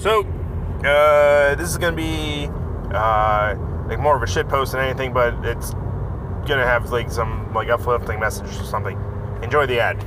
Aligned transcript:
So, 0.00 0.22
uh, 0.82 1.56
this 1.56 1.68
is 1.68 1.76
gonna 1.76 1.94
be 1.94 2.48
uh, 2.90 3.54
like 3.86 3.98
more 3.98 4.16
of 4.16 4.22
a 4.22 4.26
shit 4.26 4.48
post 4.48 4.72
than 4.72 4.80
anything, 4.80 5.12
but 5.12 5.34
it's 5.44 5.72
gonna 6.48 6.64
have 6.64 6.90
like 6.90 7.10
some 7.10 7.52
like 7.52 7.68
uplifting 7.68 8.18
message 8.18 8.46
or 8.46 8.64
something. 8.64 8.98
Enjoy 9.42 9.66
the 9.66 9.78
ad. 9.78 10.02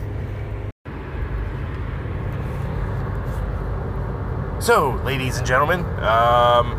So, 4.60 5.00
ladies 5.06 5.38
and 5.38 5.46
gentlemen, 5.46 5.86
um, 6.00 6.72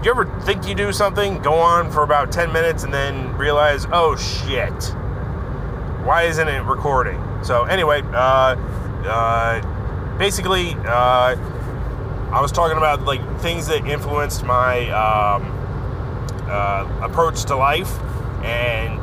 do 0.00 0.06
you 0.06 0.12
ever 0.12 0.26
think 0.42 0.64
you 0.68 0.76
do 0.76 0.92
something, 0.92 1.42
go 1.42 1.54
on 1.54 1.90
for 1.90 2.04
about 2.04 2.30
10 2.30 2.52
minutes, 2.52 2.84
and 2.84 2.94
then 2.94 3.36
realize, 3.36 3.84
oh 3.90 4.14
shit, 4.14 4.94
why 6.04 6.22
isn't 6.28 6.46
it 6.46 6.62
recording? 6.62 7.20
So, 7.42 7.64
anyway, 7.64 8.02
uh, 8.12 8.54
uh, 9.06 9.69
basically, 10.20 10.74
uh, 10.84 11.34
I 12.30 12.40
was 12.42 12.52
talking 12.52 12.76
about 12.76 13.02
like 13.04 13.22
things 13.40 13.66
that 13.68 13.86
influenced 13.86 14.44
my 14.44 14.90
um, 14.90 15.42
uh, 16.46 17.00
approach 17.02 17.44
to 17.46 17.56
life, 17.56 17.98
and 18.44 19.00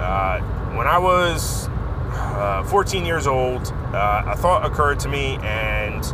uh, 0.00 0.38
when 0.76 0.86
I 0.86 0.98
was 0.98 1.68
uh, 2.12 2.62
14 2.62 3.04
years 3.04 3.26
old, 3.26 3.72
uh, 3.92 4.22
a 4.26 4.36
thought 4.36 4.64
occurred 4.64 5.00
to 5.00 5.08
me, 5.08 5.36
and 5.42 6.04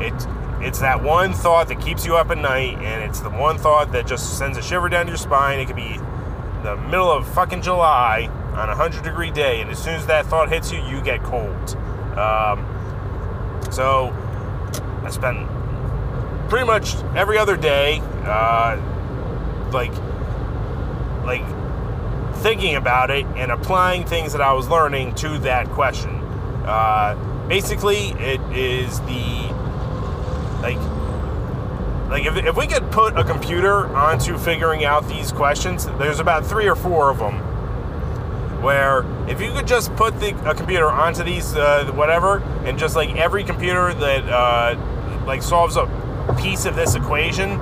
it 0.00 0.14
it's 0.66 0.78
that 0.78 1.02
one 1.02 1.34
thought 1.34 1.68
that 1.68 1.78
keeps 1.78 2.06
you 2.06 2.16
up 2.16 2.30
at 2.30 2.38
night, 2.38 2.78
and 2.78 3.04
it's 3.04 3.20
the 3.20 3.28
one 3.28 3.58
thought 3.58 3.92
that 3.92 4.06
just 4.06 4.38
sends 4.38 4.56
a 4.56 4.62
shiver 4.62 4.88
down 4.88 5.08
your 5.08 5.18
spine. 5.18 5.60
It 5.60 5.66
could 5.66 5.76
be 5.76 5.98
the 6.62 6.76
middle 6.88 7.12
of 7.12 7.28
fucking 7.34 7.60
July 7.60 8.30
on 8.54 8.70
a 8.70 8.74
hundred 8.74 9.04
degree 9.04 9.30
day, 9.30 9.60
and 9.60 9.70
as 9.70 9.78
soon 9.78 9.94
as 9.94 10.06
that 10.06 10.24
thought 10.24 10.48
hits 10.48 10.72
you, 10.72 10.82
you 10.84 11.02
get 11.02 11.22
cold. 11.22 11.76
Um, 12.16 12.73
so 13.70 14.10
I 15.02 15.10
spend 15.10 15.48
pretty 16.48 16.66
much 16.66 16.94
every 17.16 17.38
other 17.38 17.56
day, 17.56 18.00
uh, 18.24 18.80
like, 19.72 19.92
like 21.24 21.44
thinking 22.36 22.76
about 22.76 23.10
it 23.10 23.24
and 23.36 23.50
applying 23.50 24.04
things 24.04 24.32
that 24.32 24.40
I 24.40 24.52
was 24.52 24.68
learning 24.68 25.14
to 25.16 25.38
that 25.40 25.68
question. 25.68 26.10
Uh, 26.64 27.46
basically, 27.48 28.10
it 28.12 28.40
is 28.52 29.00
the 29.00 29.54
like 30.62 30.78
like 32.08 32.26
if, 32.26 32.36
if 32.36 32.56
we 32.56 32.66
could 32.66 32.90
put 32.90 33.16
a 33.18 33.24
computer 33.24 33.86
onto 33.94 34.38
figuring 34.38 34.84
out 34.84 35.06
these 35.08 35.32
questions 35.32 35.86
there's 35.98 36.20
about 36.20 36.44
three 36.46 36.68
or 36.68 36.74
four 36.74 37.10
of 37.10 37.18
them 37.18 37.34
where 38.64 39.04
if 39.28 39.40
you 39.40 39.52
could 39.52 39.66
just 39.66 39.94
put 39.94 40.18
the, 40.20 40.30
a 40.48 40.54
computer 40.54 40.90
onto 40.90 41.22
these 41.22 41.54
uh, 41.54 41.90
whatever 41.94 42.38
and 42.64 42.78
just 42.78 42.96
like 42.96 43.14
every 43.16 43.44
computer 43.44 43.94
that 43.94 44.24
uh, 44.24 45.24
like 45.26 45.42
solves 45.42 45.76
a 45.76 45.86
piece 46.40 46.64
of 46.64 46.74
this 46.74 46.94
equation 46.94 47.58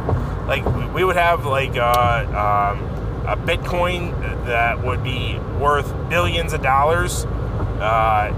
like 0.46 0.64
we 0.94 1.04
would 1.04 1.16
have 1.16 1.44
like 1.44 1.76
uh, 1.76 2.72
um, 2.72 2.84
a 3.26 3.36
bitcoin 3.36 4.12
that 4.46 4.82
would 4.82 5.02
be 5.02 5.38
worth 5.58 5.92
billions 6.08 6.52
of 6.52 6.62
dollars 6.62 7.24
uh, 7.80 8.32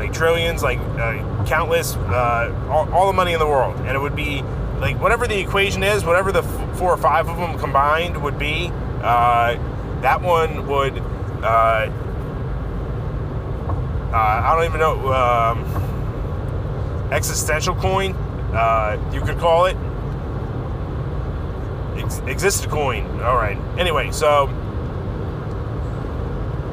like 0.00 0.12
trillions, 0.14 0.62
like 0.62 0.78
uh, 0.78 1.44
countless, 1.44 1.94
uh, 1.96 2.68
all, 2.70 2.90
all, 2.92 3.06
the 3.06 3.12
money 3.12 3.34
in 3.34 3.38
the 3.38 3.46
world, 3.46 3.76
and 3.80 3.90
it 3.90 3.98
would 3.98 4.16
be 4.16 4.40
like 4.78 4.98
whatever 4.98 5.26
the 5.26 5.38
equation 5.38 5.82
is, 5.82 6.04
whatever 6.06 6.32
the 6.32 6.42
f- 6.42 6.78
four 6.78 6.90
or 6.90 6.96
five 6.96 7.28
of 7.28 7.36
them 7.36 7.58
combined 7.58 8.20
would 8.22 8.38
be. 8.38 8.70
Uh, 9.02 9.58
that 10.02 10.20
one 10.22 10.66
would. 10.66 10.98
Uh, 11.42 11.90
uh, 14.12 14.16
I 14.16 14.54
don't 14.56 14.64
even 14.64 14.80
know. 14.80 15.12
Um, 15.12 17.10
existential 17.12 17.74
coin, 17.74 18.14
uh, 18.54 19.10
you 19.12 19.20
could 19.20 19.38
call 19.38 19.66
it. 19.66 19.76
Ex- 22.26 22.66
coin. 22.66 23.06
All 23.20 23.36
right. 23.36 23.58
Anyway, 23.78 24.10
so 24.10 24.48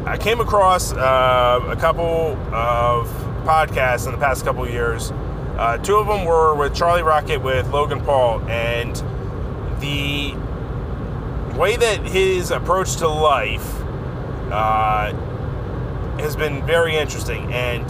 I 0.06 0.18
came 0.18 0.40
across 0.40 0.94
uh, 0.94 1.60
a 1.68 1.76
couple 1.76 2.38
of 2.54 3.08
podcasts 3.44 4.06
in 4.06 4.14
the 4.14 4.18
past 4.18 4.46
couple 4.46 4.64
of 4.64 4.72
years. 4.72 5.12
Uh, 5.58 5.78
two 5.80 5.98
of 5.98 6.08
them 6.08 6.26
were 6.26 6.56
with 6.56 6.74
Charlie 6.76 7.02
Rocket 7.02 7.42
with 7.42 7.68
Logan 7.72 8.00
Paul, 8.02 8.42
and 8.48 8.96
the 9.82 10.34
way 11.58 11.76
that 11.76 12.06
his 12.06 12.52
approach 12.52 12.98
to 12.98 13.08
life 13.08 13.82
uh, 14.52 15.12
has 16.20 16.36
been 16.36 16.64
very 16.66 16.96
interesting. 16.96 17.52
And 17.52 17.84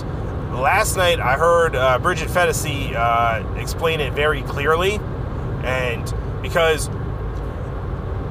last 0.53 0.95
night 0.95 1.19
I 1.19 1.37
heard 1.37 1.75
uh, 1.75 1.99
Bridget 1.99 2.29
Phetasy 2.29 2.95
uh, 2.95 3.59
explain 3.59 3.99
it 3.99 4.13
very 4.13 4.41
clearly, 4.43 4.99
and 5.63 6.13
because 6.41 6.87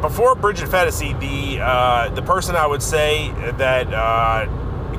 before 0.00 0.34
Bridget 0.34 0.68
Phetasy, 0.68 1.18
the 1.20 1.62
uh, 1.62 2.08
the 2.14 2.22
person 2.22 2.56
I 2.56 2.66
would 2.66 2.82
say 2.82 3.30
that 3.58 3.92
uh, 3.92 4.46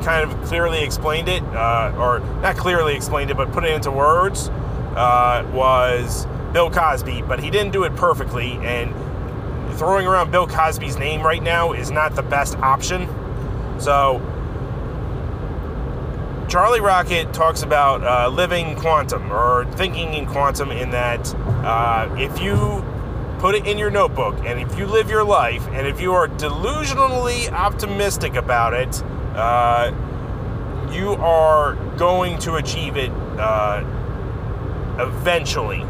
kind 0.04 0.30
of 0.30 0.40
clearly 0.44 0.84
explained 0.84 1.30
it, 1.30 1.44
uh, 1.44 1.96
or 1.98 2.20
not 2.42 2.58
clearly 2.58 2.96
explained 2.96 3.32
it, 3.32 3.38
but 3.38 3.52
put 3.52 3.64
it 3.64 3.72
into 3.72 3.92
words, 3.92 4.50
was 4.94 6.28
Bill 6.54 6.70
Cosby. 6.70 7.24
But 7.24 7.40
he 7.40 7.50
didn't 7.50 7.72
do 7.72 7.84
it 7.84 7.96
perfectly, 7.96 8.54
and 8.62 8.94
throwing 9.78 10.08
around 10.08 10.32
Bill 10.32 10.48
Cosby's 10.48 10.98
name 10.98 11.22
right 11.22 11.42
now 11.42 11.74
is 11.74 11.92
not 11.92 12.16
the 12.16 12.24
best 12.24 12.58
option. 12.58 13.08
So. 13.80 14.22
Charlie 16.50 16.80
Rocket 16.80 17.34
talks 17.34 17.62
about 17.62 18.02
uh, 18.06 18.30
living 18.30 18.78
quantum 18.78 19.34
or 19.34 19.66
thinking 19.74 20.14
in 20.14 20.26
quantum, 20.26 20.72
in 20.72 20.92
that 20.92 21.36
uh, 21.36 22.08
if 22.18 22.42
you 22.42 22.86
put 23.40 23.56
it 23.56 23.68
in 23.68 23.78
your 23.78 23.92
notebook. 23.92 24.36
And 24.46 24.60
if 24.60 24.78
you 24.78 24.86
live 24.86 25.10
your 25.10 25.24
life, 25.24 25.68
and 25.68 25.86
if 25.88 26.02
you 26.02 26.14
are 26.14 26.28
delusionally 26.28 27.52
optimistic 27.52 28.36
about 28.36 28.74
it, 28.74 29.04
uh, 29.36 29.92
you 30.92 31.12
are 31.14 31.76
going 31.98 32.40
to 32.40 32.56
achieve 32.56 32.98
it 32.98 33.12
uh, 33.12 33.84
eventually. 35.00 35.84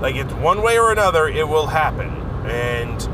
Like 0.00 0.16
it's 0.16 0.32
one 0.34 0.62
way 0.62 0.78
or 0.78 0.90
another, 0.90 1.28
it 1.28 1.46
will 1.46 1.66
happen. 1.66 2.21
And 2.44 3.08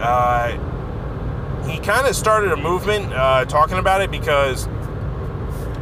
uh, 0.00 1.68
he 1.68 1.78
kind 1.78 2.06
of 2.06 2.16
started 2.16 2.52
a 2.52 2.56
movement 2.56 3.12
uh, 3.12 3.44
talking 3.44 3.78
about 3.78 4.00
it 4.00 4.10
because 4.10 4.66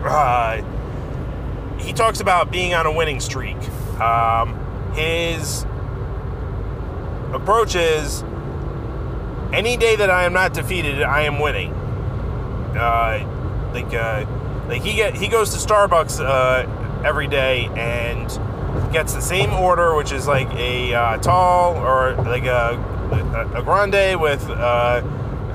uh, 0.04 0.62
he 1.78 1.92
talks 1.92 2.20
about 2.20 2.50
being 2.50 2.74
on 2.74 2.86
a 2.86 2.92
winning 2.92 3.20
streak. 3.20 3.56
Um, 4.00 4.56
his 4.94 5.64
approach 7.32 7.74
is 7.74 8.22
any 9.52 9.76
day 9.76 9.96
that 9.96 10.10
I 10.10 10.24
am 10.24 10.32
not 10.32 10.52
defeated, 10.52 11.02
I 11.02 11.22
am 11.22 11.38
winning. 11.38 11.72
Uh, 12.76 13.70
like, 13.72 13.94
uh, 13.94 14.26
like 14.68 14.82
he 14.82 14.94
get 14.94 15.14
he 15.14 15.28
goes 15.28 15.50
to 15.50 15.58
Starbucks 15.58 16.20
every 17.04 17.26
day 17.26 17.70
and 17.76 18.30
gets 18.92 19.14
the 19.14 19.20
same 19.20 19.52
order, 19.52 19.94
which 19.94 20.12
is 20.12 20.26
like 20.26 20.48
a 20.54 20.94
uh, 20.94 21.16
tall 21.18 21.76
or 21.76 22.14
like 22.24 22.44
a 22.44 22.78
a, 23.12 23.60
a 23.60 23.62
grande 23.62 24.20
with 24.20 24.48
uh, 24.48 25.02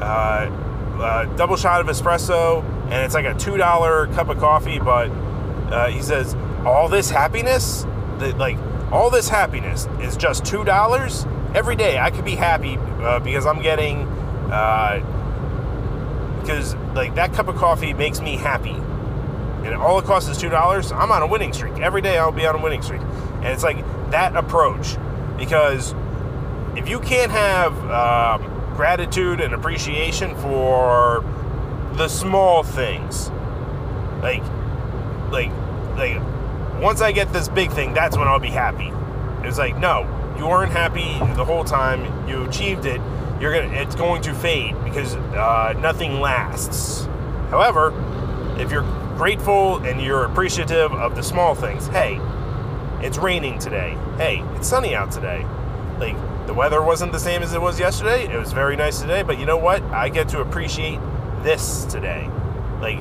uh, 0.01 1.27
a 1.29 1.37
double 1.37 1.55
shot 1.55 1.81
of 1.81 1.87
espresso, 1.87 2.63
and 2.85 2.93
it's 2.93 3.13
like 3.13 3.25
a 3.25 3.33
two 3.35 3.57
dollar 3.57 4.07
cup 4.07 4.29
of 4.29 4.39
coffee. 4.39 4.79
But 4.79 5.09
he 5.89 6.01
says 6.01 6.35
all 6.65 6.89
this 6.89 7.09
happiness, 7.09 7.85
that 8.19 8.37
like 8.37 8.57
all 8.91 9.09
this 9.09 9.29
happiness 9.29 9.87
is 10.01 10.15
just 10.15 10.45
two 10.45 10.63
dollars 10.63 11.25
every 11.55 11.75
day 11.75 11.97
I 11.97 12.11
could 12.11 12.25
be 12.25 12.35
happy 12.35 12.77
uh, 12.77 13.19
because 13.19 13.45
I'm 13.45 13.61
getting 13.61 14.01
uh, 14.51 14.99
because 16.41 16.75
like 16.93 17.15
that 17.15 17.33
cup 17.33 17.47
of 17.47 17.55
coffee 17.55 17.93
makes 17.93 18.21
me 18.21 18.35
happy, 18.35 18.75
and 19.65 19.73
all 19.75 19.97
it 19.97 20.05
costs 20.05 20.29
is 20.29 20.37
two 20.37 20.49
dollars. 20.49 20.91
I'm 20.91 21.11
on 21.11 21.23
a 21.23 21.28
winning 21.28 21.51
streak 21.51 21.79
every 21.79 22.01
day. 22.01 22.17
I'll 22.17 22.31
be 22.31 22.45
on 22.45 22.55
a 22.55 22.61
winning 22.61 22.81
streak, 22.81 23.01
and 23.01 23.45
it's 23.45 23.63
like 23.63 23.78
that 24.11 24.35
approach 24.35 24.95
because 25.37 25.95
if 26.78 26.87
you 26.87 26.99
can't 26.99 27.31
have 27.31 27.73
um, 27.90 28.75
gratitude 28.75 29.41
and 29.41 29.53
appreciation 29.53 30.35
for 30.35 31.23
the 31.93 32.07
small 32.07 32.63
things, 32.63 33.29
like 34.22 34.43
like 35.31 35.51
like 35.97 36.22
once 36.81 37.01
I 37.01 37.11
get 37.11 37.34
this 37.34 37.47
big 37.49 37.72
thing, 37.72 37.93
that's 37.93 38.17
when 38.17 38.28
I'll 38.28 38.40
be 38.40 38.49
happy. 38.49 38.91
It's 39.47 39.57
like 39.57 39.78
no, 39.78 40.03
you 40.37 40.47
weren't 40.47 40.72
happy 40.72 41.17
the 41.35 41.45
whole 41.45 41.63
time. 41.63 42.28
You 42.29 42.43
achieved 42.43 42.85
it. 42.85 43.01
You're 43.41 43.53
gonna. 43.53 43.73
It's 43.81 43.95
going 43.95 44.22
to 44.23 44.34
fade 44.34 44.75
because 44.84 45.16
uh, 45.16 45.73
nothing 45.79 46.19
lasts. 46.22 47.05
However, 47.49 47.93
if 48.57 48.72
you're 48.72 48.84
grateful 49.16 49.78
and 49.78 50.02
you're 50.02 50.26
appreciative 50.26 50.94
of 50.94 51.16
the 51.16 51.23
small 51.23 51.56
things, 51.56 51.88
hey, 51.88 52.20
it's 53.02 53.17
raining 53.17 53.59
today. 53.59 53.97
Hey, 54.17 54.44
it's 54.56 54.67
sunny 54.67 54.96
out 54.96 55.12
today. 55.12 55.46
Like 56.00 56.16
the 56.47 56.53
weather 56.53 56.82
wasn't 56.82 57.12
the 57.12 57.20
same 57.20 57.41
as 57.44 57.53
it 57.53 57.62
was 57.62 57.79
yesterday. 57.79 58.26
It 58.26 58.38
was 58.38 58.52
very 58.52 58.76
nice 58.76 59.00
today, 59.00 59.23
but 59.23 59.40
you 59.40 59.46
know 59.46 59.58
what? 59.58 59.82
I 59.84 60.09
get 60.09 60.29
to 60.29 60.41
appreciate 60.41 61.00
this 61.44 61.85
today. 61.85 62.29
Like 62.82 63.00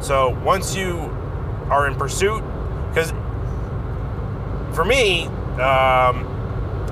so 0.00 0.30
once 0.42 0.74
you 0.74 0.96
are 1.70 1.86
in 1.86 1.94
pursuit 1.94 2.42
because 2.88 3.10
for 4.74 4.84
me 4.84 5.26
um, 5.58 6.26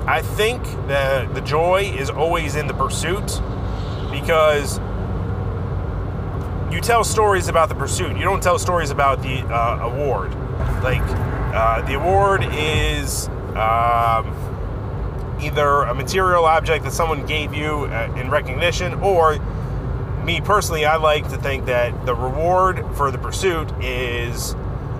i 0.07 0.21
think 0.21 0.63
that 0.87 1.33
the 1.33 1.41
joy 1.41 1.81
is 1.97 2.09
always 2.09 2.55
in 2.55 2.67
the 2.67 2.73
pursuit 2.73 3.41
because 4.11 4.79
you 6.71 6.79
tell 6.81 7.03
stories 7.03 7.47
about 7.47 7.69
the 7.69 7.75
pursuit 7.75 8.15
you 8.15 8.23
don't 8.23 8.43
tell 8.43 8.59
stories 8.59 8.91
about 8.91 9.21
the 9.21 9.39
uh, 9.53 9.79
award 9.81 10.33
like 10.83 11.01
uh, 11.53 11.81
the 11.87 11.95
award 11.95 12.43
is 12.51 13.27
um, 13.55 14.35
either 15.41 15.81
a 15.83 15.95
material 15.95 16.45
object 16.45 16.85
that 16.85 16.91
someone 16.91 17.25
gave 17.25 17.53
you 17.53 17.85
uh, 17.85 18.13
in 18.15 18.29
recognition 18.29 18.93
or 18.95 19.39
me 20.23 20.41
personally, 20.41 20.85
I 20.85 20.97
like 20.97 21.27
to 21.29 21.37
think 21.37 21.65
that 21.65 22.05
the 22.05 22.13
reward 22.13 22.85
for 22.95 23.09
the 23.09 23.17
pursuit 23.17 23.71
is 23.83 24.53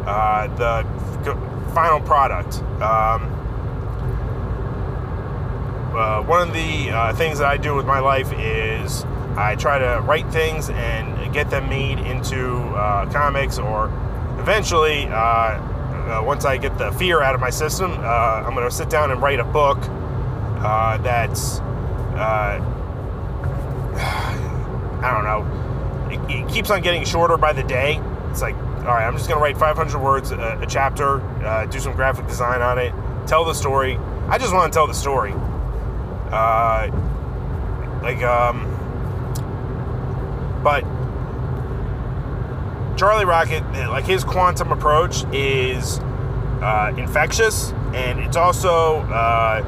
uh, 0.06 0.48
the 0.58 1.74
final 1.74 2.00
product. 2.02 2.64
Um, 2.82 3.36
uh, 5.94 6.24
one 6.24 6.48
of 6.48 6.54
the 6.54 7.14
things 7.16 7.40
that 7.40 7.48
I 7.48 7.58
do 7.58 7.76
with 7.76 7.86
my 7.86 8.00
life 8.00 8.32
is 8.34 9.04
I 9.36 9.56
try 9.56 9.78
to 9.78 10.02
write 10.02 10.32
things 10.32 10.70
and 10.70 11.19
get 11.32 11.50
them 11.50 11.70
made 11.70 12.00
into 12.00 12.58
uh, 12.76 13.10
comics, 13.12 13.58
or 13.58 13.86
eventually, 14.40 15.08
uh, 15.08 15.16
uh, 15.16 16.24
once 16.26 16.46
I 16.46 16.58
get 16.58 16.78
the 16.78 16.92
fear 16.94 17.22
out 17.22 17.36
of 17.36 17.42
my 17.42 17.50
system, 17.50 17.92
I'm 17.92 18.54
going 18.54 18.68
to 18.68 18.76
sit 18.76 18.90
down 18.90 19.12
and 19.12 19.22
write 19.22 19.40
a 19.40 19.44
book 19.44 19.80
that's 21.04 21.60
I 25.02 25.14
don't 25.14 25.24
know. 25.24 25.46
It, 26.10 26.42
it, 26.42 26.50
keeps 26.50 26.70
on 26.70 26.82
getting 26.82 27.06
shorter 27.06 27.38
by 27.38 27.54
the 27.54 27.64
day. 27.64 28.02
It's 28.30 28.42
like, 28.42 28.56
all 28.56 28.96
right, 28.96 29.06
I'm 29.06 29.16
just 29.16 29.30
going 29.30 29.40
to 29.40 29.44
write 29.44 29.58
500 29.58 30.00
words 30.00 30.32
a, 30.32 30.60
a 30.62 30.68
chapter, 30.68 31.22
uh, 31.46 31.66
do 31.66 31.80
some 31.80 31.96
graphic 31.96 32.28
design 32.28 32.62
on 32.62 32.78
it, 32.78 32.94
tell 33.28 33.46
the 33.46 33.54
story. 33.54 33.98
I 34.28 34.38
just 34.38 34.54
want 34.54 34.72
to 34.72 34.78
tell 34.78 34.88
the 34.88 34.94
story. 34.94 35.34
Uh, 36.32 36.90
like, 38.04 38.22
um, 38.24 38.66
but 40.64 40.84
Charlie 43.00 43.24
Rocket, 43.24 43.64
like 43.90 44.04
his 44.04 44.26
quantum 44.26 44.74
approach 44.74 45.24
is 45.32 46.00
uh, 46.62 46.94
infectious, 46.98 47.72
and 47.94 48.20
it's 48.20 48.36
also 48.36 48.98
uh, 49.04 49.62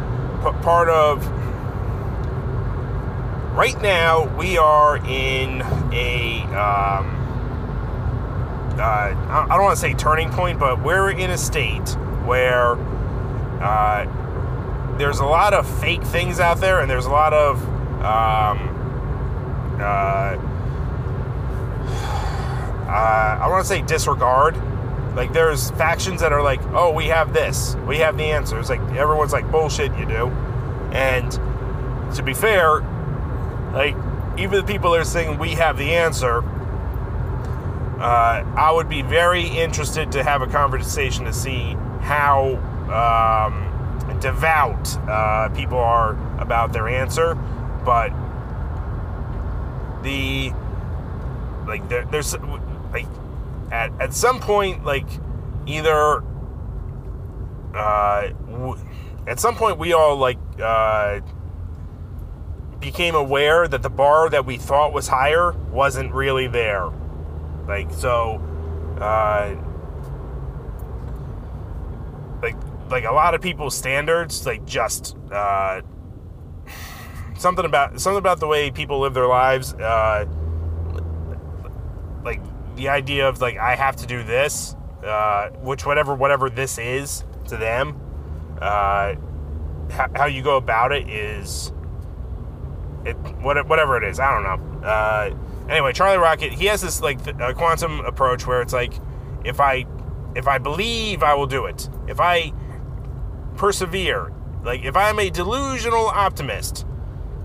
part 0.61 0.89
of 0.89 1.25
right 3.55 3.81
now 3.81 4.25
we 4.35 4.57
are 4.57 4.97
in 4.97 5.61
a 5.93 6.41
um, 6.47 7.07
uh, 8.77 8.81
I 8.81 9.45
don't 9.47 9.63
want 9.63 9.77
to 9.77 9.81
say 9.81 9.93
turning 9.93 10.29
point, 10.31 10.59
but 10.59 10.83
we're 10.83 11.11
in 11.11 11.29
a 11.29 11.37
state 11.37 11.87
where 12.25 12.73
uh, 13.63 14.97
there's 14.97 15.19
a 15.19 15.25
lot 15.25 15.53
of 15.53 15.65
fake 15.79 16.03
things 16.03 16.41
out 16.41 16.57
there, 16.57 16.81
and 16.81 16.91
there's 16.91 17.05
a 17.05 17.11
lot 17.11 17.31
of 17.31 17.63
um, 18.03 19.77
uh, 19.79 20.50
uh 22.91 23.39
I 23.41 23.47
want 23.49 23.63
to 23.63 23.67
say 23.67 23.81
disregard. 23.81 24.55
Like 25.15 25.33
there's 25.33 25.71
factions 25.71 26.21
that 26.21 26.31
are 26.31 26.41
like, 26.41 26.61
oh, 26.73 26.91
we 26.91 27.07
have 27.07 27.33
this, 27.33 27.75
we 27.87 27.97
have 27.97 28.17
the 28.17 28.25
answers. 28.25 28.69
Like 28.69 28.81
everyone's 28.95 29.33
like, 29.33 29.49
bullshit, 29.51 29.93
you 29.97 30.05
do. 30.05 30.27
And 30.93 31.31
to 32.15 32.23
be 32.23 32.33
fair, 32.33 32.81
like, 33.73 33.95
even 34.37 34.51
the 34.51 34.63
people 34.63 34.91
that 34.91 35.01
are 35.01 35.05
saying 35.05 35.37
we 35.37 35.51
have 35.51 35.77
the 35.77 35.93
answer, 35.95 36.41
uh, 37.99 38.43
I 38.55 38.71
would 38.71 38.89
be 38.89 39.01
very 39.01 39.47
interested 39.47 40.11
to 40.13 40.23
have 40.23 40.41
a 40.41 40.47
conversation 40.47 41.25
to 41.25 41.33
see 41.33 41.75
how 42.01 42.55
um, 42.91 44.19
devout 44.19 44.97
uh, 45.07 45.49
people 45.49 45.77
are 45.77 46.11
about 46.39 46.73
their 46.73 46.87
answer. 46.87 47.35
But 47.85 48.11
the 50.03 50.51
like 51.67 51.87
there, 51.89 52.05
there's 52.05 52.35
like 52.91 53.07
at 53.71 53.91
at 54.01 54.13
some 54.13 54.39
point 54.39 54.83
like 54.83 55.07
either 55.65 56.23
uh, 57.73 58.29
w- 58.49 58.77
at 59.27 59.39
some 59.39 59.55
point 59.55 59.77
we 59.77 59.93
all 59.93 60.17
like 60.17 60.37
uh, 60.61 61.21
became 62.79 63.15
aware 63.15 63.67
that 63.67 63.81
the 63.81 63.89
bar 63.89 64.29
that 64.29 64.45
we 64.45 64.57
thought 64.57 64.91
was 64.91 65.07
higher 65.07 65.51
wasn't 65.69 66.11
really 66.11 66.47
there. 66.47 66.89
Like 67.67 67.91
so, 67.93 68.41
uh, 68.99 69.55
like 72.41 72.55
like 72.89 73.05
a 73.05 73.11
lot 73.11 73.33
of 73.35 73.41
people's 73.41 73.75
standards, 73.77 74.45
like 74.45 74.65
just 74.65 75.15
uh, 75.31 75.81
something 77.37 77.63
about 77.63 78.01
something 78.01 78.17
about 78.17 78.39
the 78.39 78.47
way 78.47 78.71
people 78.71 78.99
live 78.99 79.13
their 79.13 79.27
lives. 79.27 79.73
The 82.81 82.89
idea 82.89 83.29
of 83.29 83.39
like 83.41 83.59
I 83.59 83.75
have 83.75 83.95
to 83.97 84.07
do 84.07 84.23
this, 84.23 84.75
uh, 85.05 85.49
which 85.61 85.85
whatever 85.85 86.15
whatever 86.15 86.49
this 86.49 86.79
is 86.79 87.23
to 87.49 87.55
them, 87.55 87.95
uh, 88.59 89.13
how 89.91 90.25
you 90.25 90.41
go 90.41 90.57
about 90.57 90.91
it 90.91 91.07
is 91.07 91.71
it 93.05 93.13
whatever 93.43 93.97
it 93.97 94.03
is. 94.03 94.19
I 94.19 94.33
don't 94.33 94.81
know. 94.81 94.87
Uh, 94.87 95.29
anyway, 95.69 95.93
Charlie 95.93 96.17
Rocket 96.17 96.53
he 96.53 96.65
has 96.65 96.81
this 96.81 97.03
like 97.03 97.19
uh, 97.39 97.53
quantum 97.53 97.99
approach 97.99 98.47
where 98.47 98.63
it's 98.63 98.73
like 98.73 98.95
if 99.45 99.59
I 99.59 99.85
if 100.35 100.47
I 100.47 100.57
believe, 100.57 101.21
I 101.21 101.35
will 101.35 101.45
do 101.45 101.67
it. 101.67 101.87
If 102.07 102.19
I 102.19 102.51
persevere, 103.57 104.33
like 104.63 104.83
if 104.83 104.95
I'm 104.95 105.19
a 105.19 105.29
delusional 105.29 106.07
optimist 106.07 106.87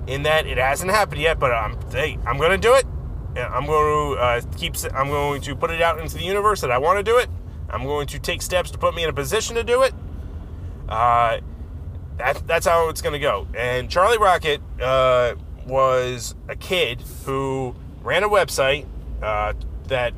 in 0.07 0.23
that 0.23 0.47
it 0.47 0.57
hasn't 0.57 0.93
happened 0.93 1.21
yet, 1.21 1.39
but 1.39 1.53
I'm 1.53 1.77
hey, 1.91 2.19
I'm 2.25 2.39
to 2.39 2.57
do 2.57 2.73
it. 2.73 2.87
I'm 3.37 3.67
going 3.67 4.17
to 4.17 4.21
uh, 4.21 4.41
keep. 4.57 4.75
I'm 4.95 5.09
going 5.09 5.43
to 5.43 5.55
put 5.55 5.71
it 5.71 5.83
out 5.83 5.99
into 5.99 6.17
the 6.17 6.25
universe 6.25 6.61
that 6.61 6.71
I 6.71 6.79
want 6.79 6.99
to 6.99 7.03
do 7.03 7.19
it. 7.19 7.29
I'm 7.69 7.85
going 7.85 8.07
to 8.09 8.19
take 8.19 8.43
steps 8.43 8.71
to 8.71 8.79
put 8.79 8.95
me 8.95 9.03
in 9.03 9.11
a 9.11 9.13
position 9.13 9.57
to 9.57 9.65
do 9.65 9.83
it. 9.83 9.93
Uh, 10.89 11.39
that, 12.17 12.47
that's 12.47 12.67
how 12.67 12.89
it's 12.89 13.03
going 13.03 13.13
to 13.13 13.19
go. 13.19 13.47
And 13.55 13.91
Charlie 13.91 14.19
Rocket, 14.19 14.61
uh, 14.81 15.35
was 15.67 16.35
a 16.49 16.57
kid 16.57 17.03
who 17.25 17.75
ran 18.03 18.23
a 18.23 18.29
website 18.29 18.87
uh, 19.23 19.53
that 19.89 20.15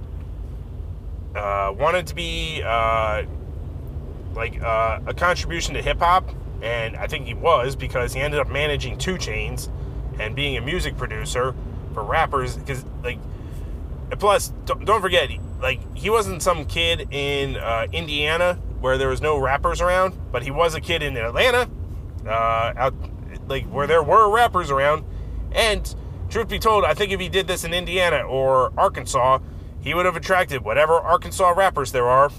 uh, 1.34 1.72
wanted 1.76 2.06
to 2.06 2.14
be 2.14 2.62
uh, 2.64 3.22
like 4.34 4.60
uh, 4.62 5.00
a 5.06 5.14
contribution 5.14 5.74
to 5.74 5.82
hip 5.82 5.98
hop, 5.98 6.28
and 6.62 6.96
I 6.96 7.06
think 7.06 7.26
he 7.26 7.34
was 7.34 7.76
because 7.76 8.12
he 8.12 8.20
ended 8.20 8.40
up 8.40 8.48
managing 8.48 8.98
2 8.98 9.14
Chainz 9.14 9.68
and 10.18 10.34
being 10.34 10.56
a 10.56 10.60
music 10.60 10.96
producer 10.96 11.54
rappers. 12.02 12.56
Because 12.56 12.84
like, 13.02 13.18
plus 14.18 14.52
don't, 14.64 14.84
don't 14.84 15.00
forget, 15.00 15.30
like 15.60 15.80
he 15.96 16.10
wasn't 16.10 16.42
some 16.42 16.64
kid 16.64 17.12
in 17.12 17.56
uh, 17.56 17.86
Indiana 17.92 18.54
where 18.80 18.96
there 18.96 19.08
was 19.08 19.20
no 19.20 19.38
rappers 19.38 19.80
around, 19.80 20.16
but 20.30 20.42
he 20.42 20.50
was 20.50 20.74
a 20.74 20.80
kid 20.80 21.02
in 21.02 21.16
Atlanta, 21.16 21.68
uh, 22.26 22.72
out 22.76 22.94
like 23.48 23.64
where 23.66 23.86
there 23.86 24.02
were 24.02 24.30
rappers 24.30 24.70
around 24.70 25.04
and 25.52 25.94
truth 26.28 26.48
be 26.48 26.58
told, 26.58 26.84
I 26.84 26.94
think 26.94 27.12
if 27.12 27.20
he 27.20 27.28
did 27.28 27.46
this 27.46 27.64
in 27.64 27.72
Indiana 27.72 28.20
or 28.22 28.72
Arkansas, 28.78 29.38
he 29.80 29.94
would 29.94 30.06
have 30.06 30.16
attracted 30.16 30.62
whatever 30.62 30.94
Arkansas 30.94 31.50
rappers 31.50 31.92
there 31.92 32.08
are 32.08 32.30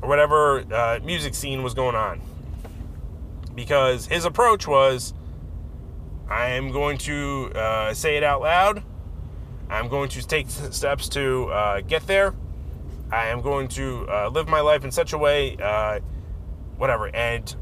or 0.00 0.08
whatever 0.08 0.64
uh, 0.72 1.00
music 1.04 1.34
scene 1.34 1.62
was 1.62 1.74
going 1.74 1.94
on. 1.94 2.20
Because 3.54 4.06
his 4.06 4.24
approach 4.24 4.66
was 4.66 5.12
I 6.28 6.50
am 6.50 6.70
going 6.70 6.98
to 6.98 7.50
uh, 7.54 7.94
say 7.94 8.16
it 8.16 8.22
out 8.22 8.42
loud. 8.42 8.82
I'm 9.70 9.88
going 9.88 10.08
to 10.10 10.26
take 10.26 10.48
steps 10.48 11.08
to 11.10 11.46
uh, 11.46 11.80
get 11.80 12.06
there. 12.06 12.34
I 13.10 13.28
am 13.28 13.40
going 13.40 13.68
to 13.68 14.06
uh, 14.08 14.28
live 14.28 14.48
my 14.48 14.60
life 14.60 14.84
in 14.84 14.90
such 14.90 15.12
a 15.12 15.18
way, 15.18 15.56
uh, 15.56 16.00
whatever. 16.76 17.08
And 17.14 17.54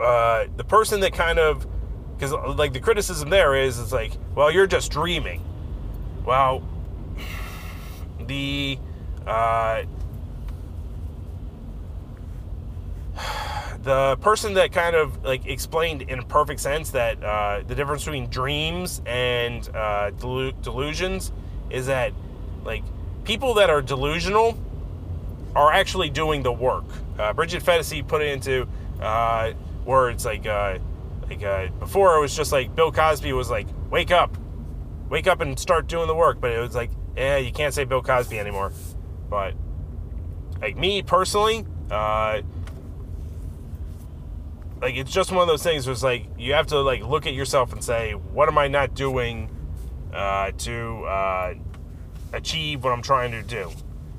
uh, 0.00 0.46
the 0.56 0.64
person 0.64 1.00
that 1.00 1.12
kind 1.12 1.38
of 1.38 1.66
because 2.16 2.32
like 2.56 2.72
the 2.72 2.80
criticism 2.80 3.30
there 3.30 3.54
is 3.54 3.78
it's 3.80 3.92
like 3.92 4.12
well 4.34 4.50
you're 4.50 4.66
just 4.66 4.92
dreaming 4.92 5.42
well 6.24 6.62
the 8.26 8.78
uh, 9.26 9.82
the 13.82 14.16
person 14.20 14.54
that 14.54 14.72
kind 14.72 14.94
of 14.94 15.24
like 15.24 15.46
explained 15.46 16.02
in 16.02 16.18
a 16.18 16.24
perfect 16.24 16.60
sense 16.60 16.90
that 16.90 17.22
uh, 17.22 17.62
the 17.66 17.74
difference 17.74 18.04
between 18.04 18.28
dreams 18.28 19.02
and 19.06 19.68
uh, 19.70 20.10
delu- 20.12 20.60
delusions 20.62 21.32
is 21.70 21.86
that 21.86 22.12
like 22.64 22.84
people 23.24 23.54
that 23.54 23.70
are 23.70 23.82
delusional 23.82 24.56
are 25.54 25.72
actually 25.72 26.10
doing 26.10 26.42
the 26.42 26.52
work. 26.52 26.84
Uh, 27.18 27.32
Bridget 27.32 27.62
Phetasy 27.62 28.06
put 28.06 28.22
it 28.22 28.28
into 28.28 28.66
uh, 29.00 29.52
words 29.84 30.24
like 30.24 30.46
uh, 30.46 30.78
like 31.28 31.42
uh, 31.42 31.68
before, 31.78 32.16
it 32.16 32.20
was 32.20 32.36
just 32.36 32.52
like 32.52 32.74
Bill 32.74 32.92
Cosby 32.92 33.32
was 33.32 33.50
like, 33.50 33.66
"Wake 33.90 34.10
up, 34.10 34.36
wake 35.08 35.26
up 35.26 35.40
and 35.40 35.58
start 35.58 35.86
doing 35.88 36.06
the 36.06 36.14
work." 36.14 36.40
But 36.40 36.52
it 36.52 36.58
was 36.58 36.74
like, 36.74 36.90
yeah, 37.16 37.38
you 37.38 37.52
can't 37.52 37.74
say 37.74 37.84
Bill 37.84 38.02
Cosby 38.02 38.38
anymore. 38.38 38.72
But 39.28 39.54
like 40.60 40.76
me 40.76 41.02
personally, 41.02 41.64
uh, 41.90 42.42
like 44.82 44.96
it's 44.96 45.12
just 45.12 45.30
one 45.30 45.40
of 45.42 45.48
those 45.48 45.62
things 45.62 45.86
where 45.86 45.92
it's 45.92 46.02
like 46.02 46.26
you 46.36 46.54
have 46.54 46.66
to 46.66 46.80
like 46.80 47.02
look 47.04 47.24
at 47.26 47.32
yourself 47.32 47.72
and 47.72 47.82
say, 47.82 48.12
what 48.12 48.48
am 48.48 48.58
I 48.58 48.66
not 48.66 48.94
doing 48.94 49.48
uh, 50.12 50.50
to 50.50 51.04
uh, 51.04 51.54
achieve 52.32 52.82
what 52.82 52.92
I'm 52.92 53.00
trying 53.00 53.30
to 53.30 53.42
do? 53.42 53.70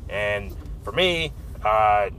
And 0.07 0.55
for 0.83 0.93
me, 0.93 1.33
uh, 1.65 2.09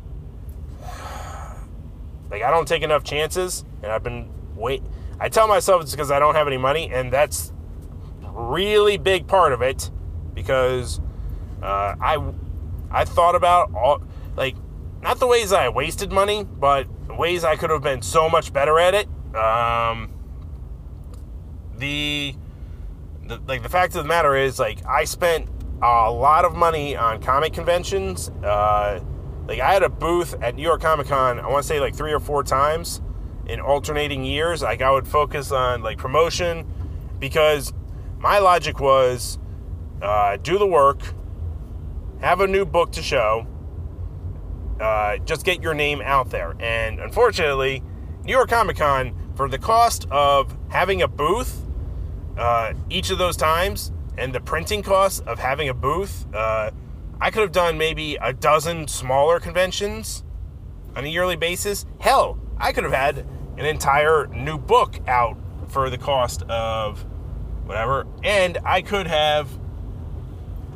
like 2.31 2.43
I 2.43 2.51
don't 2.51 2.69
take 2.69 2.83
enough 2.83 3.03
chances, 3.03 3.65
and 3.83 3.91
I've 3.91 4.03
been 4.03 4.29
wait. 4.55 4.83
I 5.19 5.31
tell 5.31 5.49
myself 5.49 5.81
it's 5.81 5.93
because 5.93 6.11
I 6.11 6.19
don't 6.19 6.35
have 6.35 6.47
any 6.47 6.59
money, 6.59 6.91
and 6.93 7.11
that's 7.11 7.51
really 8.21 8.99
big 8.99 9.27
part 9.27 9.55
of 9.55 9.63
it 9.63 9.91
because 10.35 11.01
uh, 11.63 11.95
I 11.99 12.23
I 12.91 13.07
thought 13.07 13.37
about 13.37 13.73
all 13.75 14.03
like 14.37 14.55
not 15.01 15.19
the 15.19 15.27
ways 15.27 15.51
I 15.51 15.71
wasted 15.71 16.13
money, 16.13 16.45
but 16.45 16.87
ways 17.09 17.45
I 17.45 17.57
could 17.57 17.71
have 17.71 17.83
been 17.83 18.03
so 18.03 18.29
much 18.29 18.53
better 18.53 18.79
at 18.79 18.95
it. 18.95 19.09
Um, 19.35 20.13
the, 21.77 22.35
the 23.27 23.41
like 23.47 23.63
the 23.63 23.69
fact 23.69 23.95
of 23.97 24.03
the 24.03 24.09
matter 24.09 24.37
is 24.37 24.59
like 24.59 24.85
I 24.87 25.05
spent 25.05 25.49
a 25.83 26.11
lot 26.11 26.45
of 26.45 26.55
money 26.55 26.97
on 26.97 27.21
comic 27.21 27.53
conventions. 27.53 28.29
Uh, 28.43 29.01
like 29.47 29.61
I 29.61 29.73
had 29.73 29.83
a 29.83 29.89
booth 29.89 30.35
at 30.43 30.55
New 30.55 30.63
York 30.63 30.81
Comic 30.81 31.09
Con. 31.09 31.39
I 31.39 31.49
want 31.49 31.63
to 31.63 31.69
say 31.69 31.81
like 31.81 31.95
three 31.95 32.13
or 32.13 32.21
four 32.21 32.43
times 32.43 33.03
in 33.47 33.61
alternating 33.61 34.25
years. 34.25 34.63
Like 34.63 34.81
I 34.83 34.91
would 34.91 35.07
focus 35.07 35.53
on 35.53 35.83
like 35.83 35.99
promotion 35.99 36.67
because 37.19 37.73
my 38.19 38.39
logic 38.39 38.81
was 38.81 39.39
uh, 40.01 40.37
do 40.39 40.59
the 40.59 40.67
work, 40.67 41.01
have 42.21 42.41
a 42.41 42.47
new 42.47 42.65
book 42.65 42.93
to 42.93 43.03
show, 43.03 43.47
uh, 44.81 45.19
just 45.19 45.45
get 45.45 45.63
your 45.63 45.75
name 45.75 46.01
out 46.03 46.31
there. 46.31 46.55
And 46.61 47.01
unfortunately, 47.01 47.83
New 48.25 48.33
York 48.33 48.51
Comic 48.51 48.77
Con, 48.77 49.15
for 49.35 49.49
the 49.49 49.59
cost 49.59 50.07
of 50.11 50.57
having 50.69 51.03
a 51.03 51.09
booth 51.09 51.61
uh, 52.39 52.73
each 52.91 53.11
of 53.11 53.19
those 53.19 53.37
times 53.37 53.93
and 54.17 54.33
the 54.33 54.41
printing 54.41 54.83
costs 54.83 55.21
of 55.21 55.39
having 55.39 55.69
a 55.69 55.75
booth, 55.75 56.27
uh, 56.35 56.71
I 57.21 57.31
could 57.31 57.43
have 57.43 57.53
done 57.53 57.79
maybe 57.79 58.17
a 58.17 58.33
dozen 58.33 58.89
smaller 58.89 59.41
conventions 59.41 60.25
on 60.97 61.05
a 61.05 61.09
yearly 61.09 61.37
basis. 61.37 61.87
Hell, 61.99 62.39
I 62.59 62.73
could 62.73 62.85
have 62.85 62.93
had 62.93 63.19
an 63.57 63.67
entire 63.67 64.27
new 64.29 64.59
book 64.59 64.99
out 65.09 65.37
for 65.69 65.91
the 65.91 65.99
cost 65.99 66.43
of 66.43 67.05
whatever, 67.65 68.07
and 68.23 68.59
I 68.65 68.83
could 68.83 69.07
have, 69.07 69.49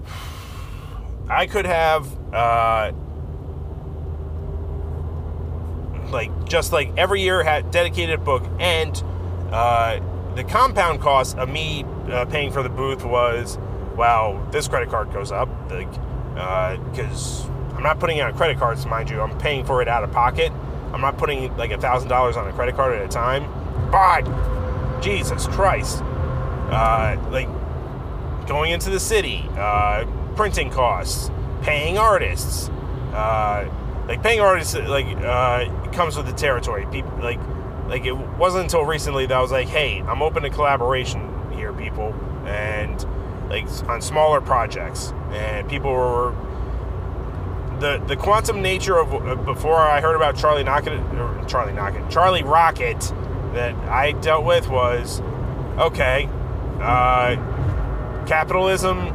I 1.29 1.47
could 1.47 1.67
have, 1.67 2.35
uh, 2.35 2.93
like 6.11 6.45
just 6.45 6.73
like 6.73 6.97
every 6.97 7.23
year 7.23 7.43
had 7.43 7.71
dedicated 7.71 8.25
book, 8.25 8.45
and 8.59 9.03
uh, 9.51 10.01
the 10.35 10.45
compound 10.45 11.01
cost 11.01 11.37
of 11.39 11.49
me 11.49 11.85
uh, 12.11 12.25
paying 12.27 12.53
for 12.53 12.63
the 12.63 12.69
booth 12.69 13.05
was, 13.05 13.59
wow, 13.97 14.47
this 14.51 14.69
credit 14.69 14.89
card 14.89 15.13
goes 15.13 15.33
up, 15.33 15.49
like 15.71 15.91
because 16.93 17.47
uh, 17.47 17.53
I'm 17.77 17.83
not 17.83 17.99
putting 18.01 18.21
out 18.21 18.37
credit 18.37 18.59
cards, 18.59 18.87
mind 18.87 19.11
you. 19.11 19.21
I'm 19.21 19.37
paying 19.39 19.65
for 19.65 19.83
it 19.83 19.89
out 19.89 20.05
of 20.05 20.13
pocket. 20.13 20.53
I'm 20.93 21.01
not 21.01 21.19
putting 21.19 21.57
like 21.57 21.71
a 21.71 21.79
thousand 21.79 22.09
dollars 22.09 22.37
on 22.37 22.47
a 22.49 22.53
credit 22.53 22.75
card 22.75 22.97
at 22.97 23.05
a 23.05 23.09
time. 23.09 23.45
But 23.91 24.23
Jesus 25.01 25.47
Christ, 25.49 26.03
uh, 26.03 27.17
like 27.31 27.49
going 28.47 28.73
into 28.73 28.91
the 28.91 29.01
city, 29.01 29.49
uh, 29.57 30.07
printing 30.35 30.71
costs, 30.71 31.31
paying 31.63 31.99
artists, 31.99 32.69
uh, 33.13 33.69
like 34.07 34.23
paying 34.23 34.41
artists, 34.41 34.75
like 34.75 35.07
uh, 35.19 35.67
comes 35.93 36.17
with 36.17 36.27
the 36.27 36.33
territory. 36.33 36.87
People 36.91 37.13
like 37.21 37.41
like 37.89 38.05
it 38.05 38.13
wasn't 38.13 38.65
until 38.65 38.85
recently 38.85 39.27
that 39.27 39.37
I 39.37 39.41
was 39.41 39.51
like, 39.51 39.69
hey, 39.69 40.01
I'm 40.01 40.23
open 40.23 40.43
to 40.43 40.51
collaboration 40.51 41.53
here, 41.53 41.73
people, 41.73 42.15
and 42.47 43.05
like 43.49 43.67
on 43.89 44.01
smaller 44.03 44.41
projects, 44.41 45.13
and 45.31 45.69
people 45.69 45.93
were 45.93 46.35
the 47.81 47.99
the 48.07 48.17
quantum 48.17 48.61
nature 48.63 48.99
of 48.99 49.15
uh, 49.15 49.35
before 49.37 49.77
I 49.77 50.01
heard 50.01 50.17
about 50.17 50.37
Charlie 50.37 50.65
Knockett 50.65 51.01
or 51.15 51.45
Charlie 51.47 51.73
Knockett, 51.73 52.11
Charlie 52.11 52.43
Rocket 52.43 53.01
that 53.55 53.75
I 53.89 54.13
dealt 54.13 54.45
with 54.45 54.69
was 54.69 55.21
okay, 55.79 56.29
uh, 56.81 57.37
capitalism. 58.27 59.15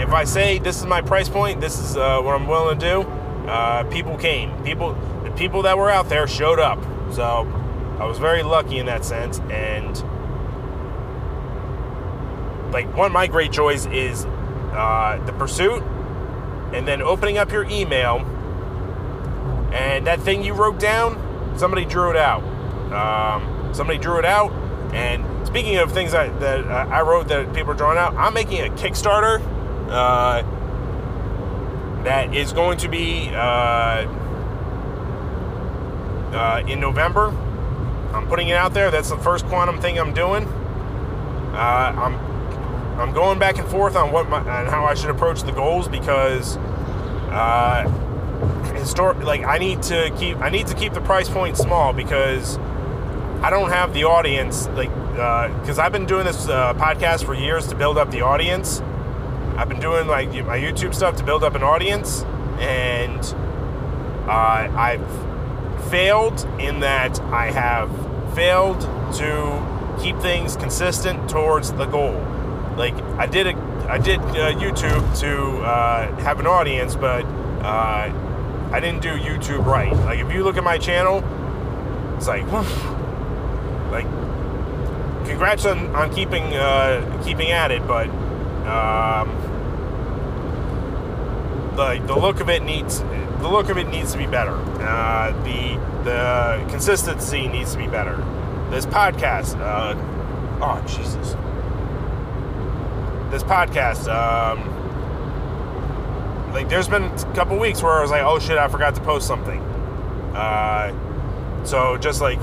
If 0.00 0.10
I 0.10 0.24
say 0.24 0.58
this 0.58 0.78
is 0.78 0.86
my 0.86 1.00
price 1.00 1.28
point, 1.28 1.60
this 1.60 1.78
is 1.78 1.96
uh, 1.96 2.20
what 2.20 2.34
I'm 2.34 2.46
willing 2.46 2.78
to 2.78 2.86
do. 2.86 3.15
Uh, 3.46 3.84
people 3.84 4.16
came. 4.16 4.62
People, 4.64 4.94
the 5.24 5.30
people 5.32 5.62
that 5.62 5.78
were 5.78 5.90
out 5.90 6.08
there 6.08 6.26
showed 6.26 6.58
up. 6.58 6.82
So 7.12 7.46
I 7.98 8.04
was 8.06 8.18
very 8.18 8.42
lucky 8.42 8.78
in 8.78 8.86
that 8.86 9.04
sense, 9.04 9.38
and 9.50 9.96
like 12.72 12.94
one 12.96 13.06
of 13.06 13.12
my 13.12 13.26
great 13.26 13.52
joys 13.52 13.86
is 13.86 14.24
uh, 14.26 15.22
the 15.24 15.32
pursuit 15.32 15.82
and 16.72 16.86
then 16.86 17.00
opening 17.00 17.38
up 17.38 17.50
your 17.50 17.64
email 17.70 18.18
and 19.72 20.06
that 20.06 20.20
thing 20.20 20.44
you 20.44 20.52
wrote 20.52 20.78
down 20.78 21.54
somebody 21.56 21.84
drew 21.84 22.10
it 22.10 22.16
out 22.16 22.42
um, 22.92 23.72
somebody 23.74 23.98
drew 23.98 24.18
it 24.18 24.24
out 24.24 24.52
and 24.92 25.46
speaking 25.46 25.76
of 25.76 25.92
things 25.92 26.12
that, 26.12 26.38
that 26.40 26.66
uh, 26.66 26.86
i 26.90 27.00
wrote 27.00 27.28
that 27.28 27.52
people 27.54 27.70
are 27.70 27.76
drawing 27.76 27.98
out 27.98 28.14
i'm 28.16 28.34
making 28.34 28.60
a 28.60 28.68
kickstarter 28.74 29.40
uh, 29.88 30.42
that 32.06 32.34
is 32.34 32.52
going 32.52 32.78
to 32.78 32.88
be 32.88 33.28
uh, 33.32 34.06
uh 36.32 36.62
in 36.66 36.80
november. 36.80 37.28
I'm 38.12 38.26
putting 38.28 38.48
it 38.48 38.56
out 38.56 38.72
there. 38.72 38.90
That's 38.90 39.10
the 39.10 39.18
first 39.18 39.44
quantum 39.46 39.80
thing 39.80 39.98
i'm 39.98 40.14
doing. 40.14 40.44
Uh, 41.54 41.92
i'm 41.96 42.26
I'm 42.98 43.12
going 43.12 43.38
back 43.38 43.58
and 43.58 43.68
forth 43.68 43.94
on 43.94 44.10
what 44.10 44.28
my, 44.28 44.38
on 44.38 44.66
how 44.66 44.86
I 44.86 44.94
should 44.94 45.10
approach 45.10 45.42
the 45.42 45.52
goals 45.52 45.86
because 45.86 46.56
uh, 47.30 47.86
historic 48.74 49.18
like 49.18 49.44
I 49.44 49.58
need 49.58 49.82
to 49.82 50.10
keep 50.18 50.38
I 50.38 50.48
need 50.48 50.66
to 50.68 50.74
keep 50.74 50.94
the 50.94 51.02
price 51.02 51.28
point 51.28 51.58
small 51.58 51.92
because 51.92 52.56
I 53.42 53.50
don't 53.50 53.68
have 53.68 53.92
the 53.92 54.04
audience 54.04 54.66
like 54.68 54.88
because 54.88 55.78
uh, 55.78 55.82
I've 55.82 55.92
been 55.92 56.06
doing 56.06 56.24
this 56.24 56.48
uh, 56.48 56.72
podcast 56.74 57.24
for 57.24 57.34
years 57.34 57.66
to 57.68 57.74
build 57.74 57.98
up 57.98 58.10
the 58.10 58.22
audience. 58.22 58.80
I've 59.56 59.68
been 59.68 59.80
doing 59.80 60.06
like 60.06 60.28
my 60.44 60.58
YouTube 60.58 60.94
stuff 60.94 61.16
to 61.16 61.24
build 61.24 61.42
up 61.42 61.54
an 61.54 61.62
audience, 61.62 62.22
and 62.58 63.20
uh, 64.28 64.68
I've 64.76 65.90
failed 65.90 66.46
in 66.58 66.80
that 66.80 67.20
I 67.20 67.50
have 67.50 67.90
failed 68.34 68.80
to 69.16 69.96
keep 70.02 70.18
things 70.18 70.56
consistent 70.56 71.30
towards 71.30 71.72
the 71.72 71.86
goal 71.86 72.22
like 72.76 72.94
I 73.18 73.26
did 73.26 73.46
a 73.46 73.56
I 73.88 73.98
did 73.98 74.18
uh, 74.20 74.52
YouTube 74.52 75.18
to 75.20 75.58
uh, 75.62 76.14
have 76.16 76.40
an 76.40 76.46
audience, 76.46 76.96
but 76.96 77.24
uh, 77.24 78.12
I 78.72 78.80
didn't 78.80 79.00
do 79.00 79.10
YouTube 79.10 79.64
right. 79.64 79.92
Like 79.92 80.18
if 80.18 80.32
you 80.32 80.44
look 80.44 80.56
at 80.56 80.64
my 80.64 80.76
channel, 80.76 81.22
it's 82.16 82.26
like, 82.26 82.44
like, 83.92 84.06
congrats 85.26 85.64
on, 85.66 85.94
on 85.94 86.12
keeping 86.12 86.42
uh, 86.54 87.22
keeping 87.24 87.52
at 87.52 87.70
it, 87.70 87.86
but 87.86 88.08
um, 88.66 89.28
the 91.76 92.00
the 92.06 92.16
look 92.16 92.40
of 92.40 92.48
it 92.48 92.62
needs 92.62 93.00
the 93.00 93.48
look 93.48 93.68
of 93.68 93.78
it 93.78 93.88
needs 93.88 94.12
to 94.12 94.18
be 94.18 94.26
better. 94.26 94.56
Uh, 94.82 95.32
the 95.44 95.76
the 96.04 96.66
consistency 96.70 97.48
needs 97.48 97.72
to 97.72 97.78
be 97.78 97.86
better. 97.86 98.16
This 98.70 98.86
podcast, 98.86 99.58
uh, 99.60 99.94
oh 100.62 100.84
Jesus 100.86 101.36
this 103.30 103.42
podcast. 103.42 104.08
Um, 104.12 104.72
like, 106.52 106.68
there's 106.68 106.88
been 106.88 107.04
a 107.04 107.34
couple 107.34 107.58
weeks 107.58 107.82
where 107.82 107.92
I 107.92 108.00
was 108.00 108.10
like, 108.10 108.22
oh 108.22 108.38
shit, 108.38 108.56
I 108.58 108.68
forgot 108.68 108.94
to 108.94 109.00
post 109.02 109.26
something. 109.26 109.60
Uh, 110.34 110.94
so 111.64 111.96
just 111.98 112.20
like, 112.20 112.38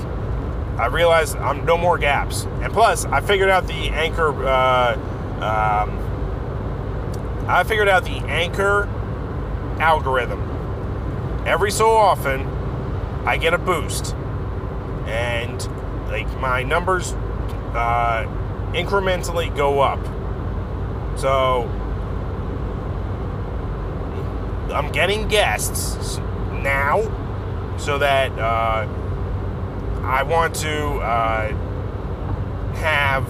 I 0.78 0.86
realized 0.86 1.36
I'm 1.36 1.64
no 1.64 1.76
more 1.76 1.98
gaps. 1.98 2.44
And 2.62 2.72
plus, 2.72 3.04
I 3.06 3.20
figured 3.20 3.48
out 3.48 3.66
the 3.66 3.90
anchor. 3.90 4.46
Uh, 4.46 4.96
um, 5.40 6.03
I 7.46 7.62
figured 7.64 7.88
out 7.88 8.04
the 8.04 8.16
anchor 8.26 8.84
algorithm. 9.78 10.40
Every 11.46 11.70
so 11.70 11.90
often, 11.90 12.46
I 13.26 13.36
get 13.36 13.52
a 13.52 13.58
boost, 13.58 14.14
and 15.06 15.66
like 16.08 16.28
my 16.40 16.62
numbers 16.62 17.12
uh, 17.74 18.26
incrementally 18.72 19.54
go 19.54 19.80
up. 19.80 20.02
So 21.18 21.68
I'm 24.72 24.90
getting 24.90 25.28
guests 25.28 26.18
now 26.62 27.02
so 27.78 27.98
that 27.98 28.32
uh, 28.38 28.88
I 30.02 30.22
want 30.22 30.54
to 30.56 30.94
uh, 30.96 31.48
have 32.76 33.28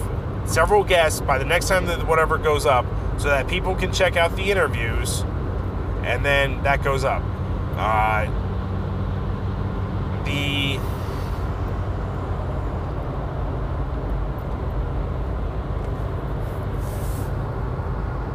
several 0.49 0.83
guests 0.83 1.19
by 1.21 1.37
the 1.37 1.45
next 1.45 1.67
time 1.67 1.85
that 1.87 2.07
whatever 2.07 2.37
goes 2.37 2.65
up 2.65 2.85
so 3.17 3.29
that 3.29 3.47
people 3.47 3.75
can 3.75 3.91
check 3.91 4.15
out 4.15 4.35
the 4.35 4.51
interviews 4.51 5.23
and 6.05 6.23
then 6.23 6.61
that 6.63 6.83
goes 6.83 7.03
up. 7.03 7.23
Uh, 7.75 8.25
the 10.23 10.79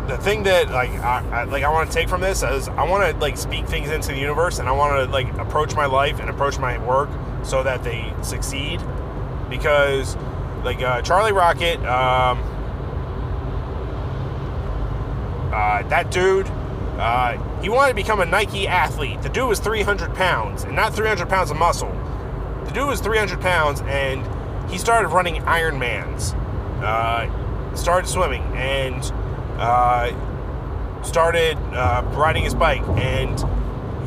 the 0.08 0.18
thing 0.18 0.42
that 0.42 0.70
like 0.70 0.90
I, 0.90 1.24
I 1.30 1.44
like 1.44 1.62
I 1.62 1.68
want 1.70 1.88
to 1.90 1.94
take 1.94 2.08
from 2.08 2.20
this 2.20 2.42
is 2.42 2.68
I 2.68 2.82
want 2.82 3.08
to 3.08 3.16
like 3.20 3.36
speak 3.38 3.66
things 3.66 3.88
into 3.88 4.08
the 4.08 4.18
universe 4.18 4.58
and 4.58 4.68
I 4.68 4.72
want 4.72 4.96
to 4.96 5.10
like 5.10 5.32
approach 5.38 5.76
my 5.76 5.86
life 5.86 6.18
and 6.18 6.28
approach 6.28 6.58
my 6.58 6.78
work 6.84 7.08
so 7.44 7.62
that 7.62 7.84
they 7.84 8.12
succeed 8.22 8.80
because 9.48 10.16
like 10.64 10.82
uh, 10.82 11.02
Charlie 11.02 11.32
Rocket 11.32 11.78
um, 11.84 12.38
uh, 15.60 15.88
that 15.88 16.10
dude 16.10 16.46
uh, 16.98 17.60
he 17.62 17.68
wanted 17.68 17.90
to 17.90 17.94
become 17.94 18.20
a 18.20 18.26
Nike 18.26 18.66
athlete 18.66 19.20
the 19.22 19.28
dude 19.28 19.48
was 19.48 19.58
300 19.60 20.14
pounds 20.14 20.64
and 20.64 20.74
not 20.74 20.94
300 20.94 21.28
pounds 21.28 21.50
of 21.50 21.56
muscle 21.56 21.92
the 22.64 22.70
dude 22.72 22.86
was 22.86 23.00
300 23.00 23.40
pounds 23.40 23.80
and 23.82 24.26
he 24.70 24.78
started 24.78 25.08
running 25.08 25.42
Ironmans 25.42 26.34
uh, 26.82 27.76
started 27.76 28.08
swimming 28.08 28.42
and 28.54 29.12
uh, 29.58 30.12
started 31.02 31.56
uh, 31.74 32.02
riding 32.14 32.42
his 32.42 32.54
bike, 32.54 32.82
and 32.96 33.38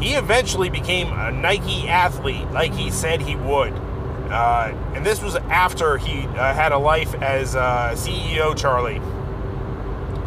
he 0.02 0.14
eventually 0.14 0.70
became 0.70 1.08
a 1.14 1.32
Nike 1.32 1.88
athlete, 1.88 2.50
like 2.52 2.74
he 2.74 2.90
said 2.90 3.22
he 3.22 3.36
would. 3.36 3.74
Uh, 3.74 4.74
and 4.96 5.06
this 5.06 5.22
was 5.22 5.36
after 5.36 5.98
he 5.98 6.22
had 6.22 6.72
a 6.72 6.78
life 6.78 7.14
as 7.16 7.54
CEO 7.54 8.58
Charlie. 8.58 9.00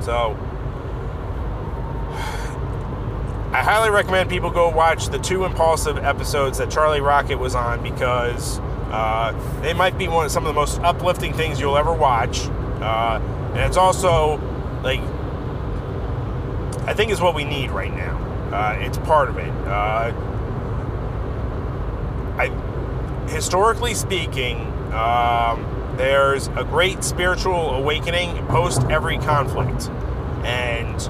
So, 0.02 0.38
I 3.56 3.62
highly 3.62 3.88
recommend 3.88 4.28
people 4.28 4.50
go 4.50 4.68
watch 4.68 5.08
the 5.08 5.16
two 5.16 5.46
impulsive 5.46 5.96
episodes 5.96 6.58
that 6.58 6.70
Charlie 6.70 7.00
Rocket 7.00 7.38
was 7.38 7.54
on 7.54 7.82
because 7.82 8.58
uh, 8.90 9.32
they 9.62 9.72
might 9.72 9.96
be 9.96 10.08
one 10.08 10.26
of 10.26 10.30
some 10.30 10.44
of 10.44 10.48
the 10.48 10.60
most 10.60 10.78
uplifting 10.80 11.32
things 11.32 11.58
you'll 11.58 11.78
ever 11.78 11.94
watch. 11.94 12.40
and 12.40 13.60
it's 13.60 13.78
also 13.78 14.36
like 14.82 15.00
I 16.86 16.92
think 16.92 17.10
is 17.10 17.22
what 17.22 17.34
we 17.34 17.44
need 17.44 17.70
right 17.70 17.94
now. 17.94 18.18
Uh, 18.52 18.76
it's 18.78 18.98
part 18.98 19.30
of 19.30 19.38
it. 19.38 19.48
Uh, 19.66 20.12
I, 22.36 22.48
historically 23.30 23.94
speaking, 23.94 24.70
um, 24.92 25.94
there's 25.96 26.48
a 26.48 26.64
great 26.68 27.02
spiritual 27.02 27.70
awakening 27.70 28.36
post 28.48 28.82
every 28.90 29.16
conflict, 29.16 29.88
and 30.44 31.00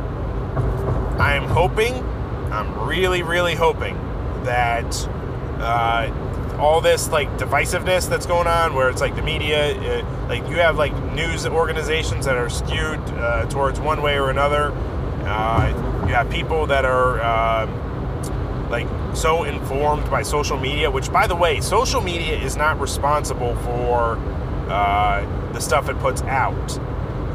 I'm 1.20 1.42
hoping, 1.42 2.04
I'm 2.52 2.86
really, 2.88 3.22
really 3.22 3.54
hoping 3.54 3.96
that 4.44 4.94
uh, 5.60 6.56
all 6.58 6.80
this 6.80 7.10
like 7.10 7.28
divisiveness 7.38 8.08
that's 8.08 8.26
going 8.26 8.46
on, 8.46 8.74
where 8.74 8.88
it's 8.88 9.00
like 9.00 9.16
the 9.16 9.22
media, 9.22 9.76
uh, 9.76 10.26
like 10.28 10.48
you 10.48 10.56
have 10.56 10.76
like 10.76 10.94
news 11.12 11.46
organizations 11.46 12.24
that 12.24 12.36
are 12.36 12.48
skewed 12.48 13.00
uh, 13.10 13.46
towards 13.46 13.80
one 13.80 14.02
way 14.02 14.18
or 14.18 14.30
another. 14.30 14.72
Uh, 15.26 16.04
you 16.06 16.14
have 16.14 16.30
people 16.30 16.66
that 16.66 16.84
are 16.84 17.20
uh, 17.20 18.68
like 18.70 18.86
so 19.14 19.44
informed 19.44 20.08
by 20.10 20.22
social 20.22 20.58
media, 20.58 20.90
which, 20.90 21.12
by 21.12 21.26
the 21.26 21.36
way, 21.36 21.60
social 21.60 22.00
media 22.00 22.38
is 22.38 22.56
not 22.56 22.80
responsible 22.80 23.56
for 23.56 24.16
uh, 24.68 25.52
the 25.52 25.60
stuff 25.60 25.88
it 25.88 25.98
puts 25.98 26.22
out. 26.22 26.78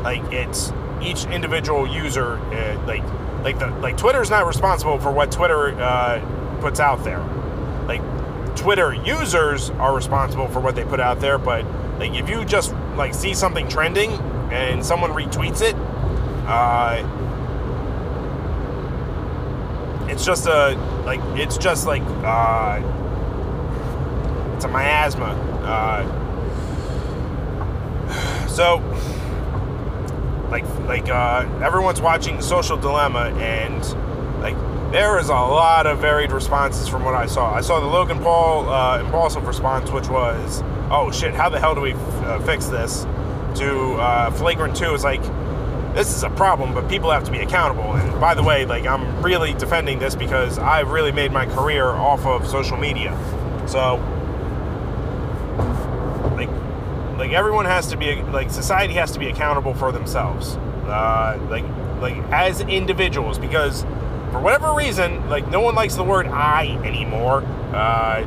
Like 0.04 0.24
it's 0.32 0.72
each 1.02 1.26
individual 1.26 1.88
user, 1.88 2.38
like 2.86 3.04
like 3.44 3.60
the 3.60 3.68
like 3.80 3.98
Twitter 3.98 4.22
is 4.22 4.30
not 4.30 4.46
responsible 4.46 5.00
for 5.00 5.12
what 5.12 5.32
Twitter 5.32 5.70
uh, 5.82 6.60
puts 6.62 6.80
out 6.80 7.04
there. 7.04 7.20
Like 7.88 8.02
Twitter 8.56 8.94
users 8.94 9.70
are 9.72 9.96
responsible 9.96 10.48
for 10.48 10.60
what 10.60 10.76
they 10.76 10.84
put 10.84 11.00
out 11.00 11.20
there, 11.20 11.38
but 11.38 11.66
like 12.00 12.14
if 12.14 12.30
you 12.30 12.46
just 12.46 12.74
like 12.96 13.14
see 13.14 13.34
something 13.34 13.68
trending 13.68 14.12
and 14.52 14.86
someone 14.86 15.12
retweets 15.12 15.62
it. 15.62 15.76
Uh, 16.48 17.08
it's 20.10 20.26
just 20.26 20.46
a 20.46 20.76
like 21.06 21.22
it's 21.40 21.58
just 21.58 21.88
like 21.88 22.04
uh, 22.24 22.82
it's 24.56 24.66
a 24.66 24.68
miasma. 24.68 25.32
Uh, 25.64 26.06
so 28.48 28.80
like 30.52 30.68
like 30.82 31.10
uh, 31.10 31.48
everyone's 31.64 32.02
watching 32.02 32.36
the 32.36 32.44
Social 32.44 32.78
Dilemma 32.78 33.34
and 33.40 33.82
like 34.42 34.56
there 34.92 35.18
is 35.18 35.30
a 35.30 35.34
lot 35.34 35.88
of 35.88 36.00
varied 36.00 36.32
responses 36.32 36.88
from 36.90 37.06
what 37.06 37.16
I 37.16 37.26
saw. 37.26 37.54
I 37.54 37.62
saw 37.62 37.80
the 37.80 37.86
Logan 37.86 38.20
Paul 38.20 38.70
uh, 38.70 39.00
impulsive 39.00 39.48
response, 39.48 39.90
which 39.90 40.10
was, 40.10 40.62
"Oh 40.92 41.10
shit, 41.12 41.34
how 41.34 41.50
the 41.50 41.60
hell 41.60 41.74
do 41.74 41.82
we 41.82 41.94
uh, 41.94 42.40
fix 42.42 42.68
this?" 42.68 43.08
To 43.56 43.94
uh, 43.96 44.32
flagrant 44.32 44.78
two 44.78 44.94
is 44.94 45.04
like, 45.04 45.22
this 45.94 46.16
is 46.16 46.24
a 46.24 46.30
problem, 46.30 46.74
but 46.74 46.88
people 46.88 47.12
have 47.12 47.26
to 47.26 47.32
be 47.32 47.40
accountable. 47.40 47.94
And 47.94 48.20
by 48.20 48.34
the 48.34 48.44
way, 48.44 48.66
like 48.66 48.86
I'm 48.86 49.22
really 49.22 49.54
defending 49.54 50.00
this 50.00 50.16
because 50.16 50.58
I've 50.58 50.90
really 50.92 51.12
made 51.12 51.32
my 51.32 51.46
career 51.46 51.86
off 51.86 52.26
of 52.26 52.48
social 52.48 52.78
media. 52.78 53.12
So 53.68 53.96
like 56.36 56.50
like 57.22 57.34
everyone 57.34 57.66
has 57.66 57.86
to 57.86 57.98
be 57.98 58.16
like 58.16 58.50
society 58.50 58.96
has 58.96 59.12
to 59.12 59.20
be 59.20 59.28
accountable 59.28 59.76
for 59.76 59.92
themselves. 59.92 60.56
Uh, 60.88 61.40
like 61.52 61.64
like 62.02 62.18
as 62.32 62.62
individuals 62.62 63.38
because 63.38 63.84
for 64.32 64.42
whatever 64.42 64.74
reason, 64.74 65.30
like 65.30 65.48
no 65.48 65.62
one 65.62 65.76
likes 65.76 65.94
the 65.94 66.04
word 66.04 66.26
I 66.26 66.82
anymore. 66.84 67.44
Uh, 67.74 68.26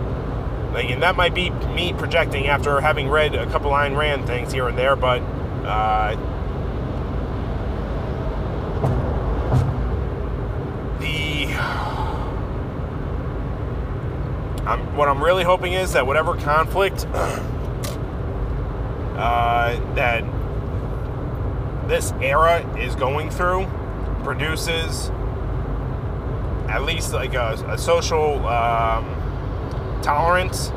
like, 0.73 0.91
and 0.91 1.03
that 1.03 1.17
might 1.17 1.35
be 1.35 1.51
me 1.51 1.93
projecting 1.93 2.47
after 2.47 2.81
having 2.81 3.09
read 3.09 3.35
a 3.35 3.47
couple 3.47 3.73
Ayn 3.73 3.97
Rand 3.97 4.29
things 4.29 4.53
here 4.53 4.69
and 4.69 4.79
there, 4.79 4.95
but 4.95 5.21
uh, 5.65 6.17
I'm, 14.67 14.97
what 14.97 15.09
I'm 15.09 15.23
really 15.23 15.45
hoping 15.45 15.73
is 15.73 15.93
that 15.93 16.07
whatever 16.07 16.37
conflict 16.37 17.07
uh, 19.17 19.95
that 19.95 20.25
this 21.89 22.13
era 22.23 22.61
is 22.79 22.95
going 22.95 23.31
through 23.31 23.67
produces 24.23 25.11
at 26.69 26.83
least 26.83 27.13
like 27.13 27.35
a, 27.35 27.53
a 27.69 27.77
social 27.77 28.47
um, 28.47 30.01
tolerance 30.03 30.71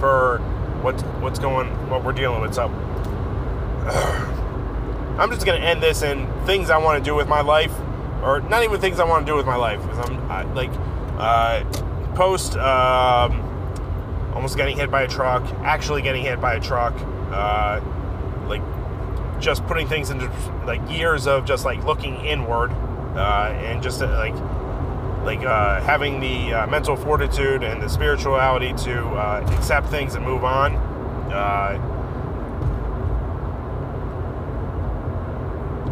for 0.00 0.38
what's 0.82 1.02
what's 1.20 1.38
going 1.38 1.68
what 1.88 2.04
we're 2.04 2.12
dealing 2.12 2.40
with. 2.40 2.54
So 2.54 2.64
I'm 5.18 5.30
just 5.30 5.46
gonna 5.46 5.64
end 5.64 5.82
this 5.82 6.02
in 6.02 6.26
things 6.44 6.70
I 6.70 6.78
want 6.78 7.02
to 7.02 7.08
do 7.08 7.14
with 7.14 7.28
my 7.28 7.40
life, 7.40 7.72
or 8.22 8.40
not 8.40 8.64
even 8.64 8.80
things 8.80 8.98
I 8.98 9.04
want 9.04 9.24
to 9.24 9.32
do 9.32 9.36
with 9.36 9.46
my 9.46 9.56
life, 9.56 9.80
because 9.82 10.10
I'm 10.10 10.30
I, 10.30 10.42
like. 10.54 10.70
Uh, 11.16 11.62
post 12.14 12.56
um, 12.56 13.40
almost 14.34 14.56
getting 14.56 14.76
hit 14.76 14.90
by 14.90 15.02
a 15.02 15.08
truck, 15.08 15.44
actually 15.62 16.02
getting 16.02 16.22
hit 16.22 16.40
by 16.40 16.54
a 16.54 16.60
truck, 16.60 16.94
uh, 17.34 17.80
like 18.46 18.62
just 19.40 19.66
putting 19.66 19.88
things 19.88 20.10
into 20.10 20.30
like 20.64 20.80
years 20.90 21.26
of 21.26 21.44
just 21.44 21.64
like 21.64 21.84
looking 21.84 22.16
inward 22.24 22.70
uh, 23.16 23.52
and 23.56 23.82
just 23.82 24.02
uh, 24.02 24.08
like 24.16 24.34
like 25.24 25.44
uh, 25.46 25.80
having 25.80 26.20
the 26.20 26.52
uh, 26.52 26.66
mental 26.66 26.96
fortitude 26.96 27.62
and 27.62 27.82
the 27.82 27.88
spirituality 27.88 28.72
to 28.84 29.00
uh, 29.06 29.44
accept 29.56 29.88
things 29.88 30.14
and 30.14 30.24
move 30.24 30.44
on. 30.44 30.76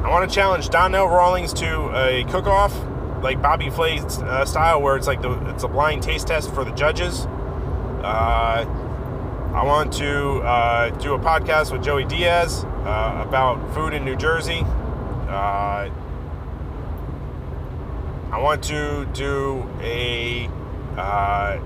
I 0.05 0.09
want 0.09 0.28
to 0.28 0.35
challenge 0.35 0.68
Donnell 0.68 1.07
Rawlings 1.07 1.52
to 1.55 1.90
a 1.96 2.24
cook-off 2.24 2.74
like 3.22 3.40
Bobby 3.40 3.70
Flay 3.70 4.00
uh, 4.00 4.44
style, 4.44 4.83
where 4.83 4.96
it's 4.96 5.07
like 5.07 5.22
the 5.22 5.33
it's 5.50 5.62
a 5.62 5.68
blind 5.68 6.02
taste 6.02 6.26
test 6.26 6.52
for 6.52 6.64
the 6.64 6.72
judges. 6.72 7.26
Uh, 9.53 9.57
I 9.57 9.65
want 9.65 9.93
to 9.95 10.38
uh, 10.41 10.91
do 10.91 11.15
a 11.15 11.19
podcast 11.19 11.73
with 11.73 11.83
Joey 11.83 12.05
Diaz 12.05 12.65
uh, 12.65 13.25
about 13.27 13.75
food 13.75 13.93
in 13.93 14.05
New 14.05 14.17
Jersey. 14.17 14.62
Uh, 15.29 15.91
I 18.31 18.38
want 18.38 18.65
to 18.65 19.07
do 19.12 19.69
a. 19.81 20.49
Uh, 20.97 21.59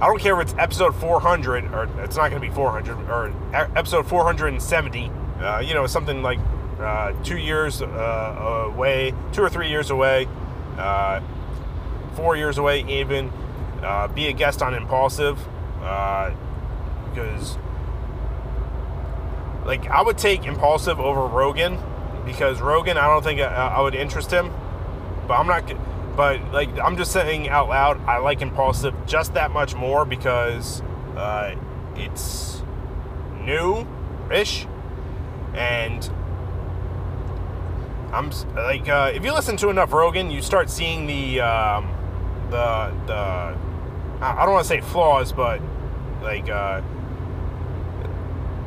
I 0.00 0.06
don't 0.06 0.20
care 0.20 0.38
if 0.40 0.48
it's 0.48 0.58
episode 0.58 0.94
400 0.96 1.72
or 1.72 1.88
it's 2.02 2.16
not 2.16 2.30
going 2.30 2.42
to 2.42 2.48
be 2.48 2.52
400 2.52 3.08
or 3.08 3.32
episode 3.76 4.06
470. 4.06 5.00
you 5.00 5.74
know, 5.74 5.86
something 5.86 6.22
like 6.22 6.38
uh, 6.80 7.12
two 7.22 7.38
years 7.38 7.80
uh, 7.80 8.70
away, 8.74 9.14
two 9.32 9.42
or 9.42 9.48
three 9.48 9.68
years 9.68 9.90
away, 9.90 10.28
uh, 10.76 11.20
four 12.16 12.36
years 12.36 12.58
away, 12.58 12.84
even. 12.88 13.32
Uh, 13.82 14.08
be 14.08 14.28
a 14.28 14.32
guest 14.32 14.62
on 14.62 14.72
Impulsive 14.72 15.38
because, 15.84 17.58
like, 19.64 19.86
I 19.88 20.02
would 20.02 20.18
take 20.18 20.44
Impulsive 20.44 20.98
over 20.98 21.26
Rogan 21.26 21.78
because 22.24 22.60
Rogan, 22.60 22.96
I 22.96 23.06
don't 23.06 23.22
think 23.22 23.40
I, 23.40 23.44
I 23.44 23.80
would 23.80 23.94
interest 23.94 24.30
him. 24.30 24.50
But 25.26 25.34
I'm 25.34 25.46
not. 25.46 26.16
but 26.16 26.52
like 26.52 26.68
I'm 26.78 26.96
just 26.96 27.12
saying 27.12 27.48
out 27.48 27.68
loud, 27.68 28.00
I 28.06 28.18
like 28.18 28.42
Impulsive 28.42 28.94
just 29.06 29.34
that 29.34 29.50
much 29.50 29.74
more 29.74 30.04
because 30.04 30.82
uh, 31.16 31.54
it's 31.96 32.62
new-ish, 33.40 34.66
and 35.54 36.10
I'm 38.12 38.30
like 38.54 38.88
uh, 38.88 39.12
if 39.14 39.24
you 39.24 39.32
listen 39.32 39.56
to 39.58 39.70
enough 39.70 39.92
Rogan, 39.92 40.30
you 40.30 40.42
start 40.42 40.68
seeing 40.70 41.06
the 41.06 41.40
um, 41.40 41.88
the 42.50 42.92
the 43.06 43.56
I 44.20 44.44
don't 44.44 44.52
want 44.52 44.64
to 44.64 44.68
say 44.68 44.80
flaws, 44.80 45.32
but 45.32 45.60
like 46.24 46.48
uh, 46.48 46.80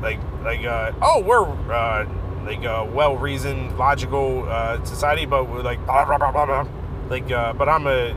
like 0.01 0.19
like 0.43 0.63
uh, 0.63 0.93
oh 1.01 1.21
we're 1.21 1.43
uh, 1.73 2.05
like 2.45 2.63
a 2.63 2.85
well 2.85 3.17
reasoned 3.17 3.77
logical 3.77 4.47
uh, 4.47 4.83
society, 4.85 5.25
but 5.25 5.49
we're 5.49 5.61
like 5.61 5.83
blah, 5.85 6.05
blah, 6.05 6.17
blah, 6.17 6.31
blah, 6.31 6.45
blah. 6.45 6.67
like 7.09 7.29
uh, 7.31 7.53
but 7.53 7.67
I'm 7.67 7.87
a 7.87 8.15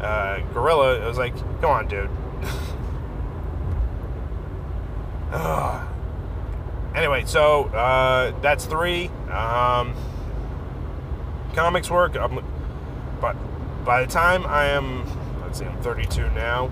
uh, 0.00 0.40
gorilla. 0.52 1.00
It 1.00 1.06
was 1.06 1.18
like, 1.18 1.36
come 1.60 1.70
on, 1.70 1.86
dude. 1.88 2.10
anyway, 6.94 7.24
so 7.26 7.64
uh, 7.64 8.38
that's 8.40 8.64
three. 8.66 9.08
Um, 9.30 9.94
comics 11.54 11.90
work. 11.90 12.16
I'm, 12.16 12.44
but 13.20 13.36
by 13.84 14.04
the 14.04 14.10
time 14.10 14.46
I 14.46 14.66
am, 14.66 15.04
let's 15.40 15.58
see, 15.58 15.64
I'm 15.64 15.80
32 15.82 16.30
now. 16.30 16.70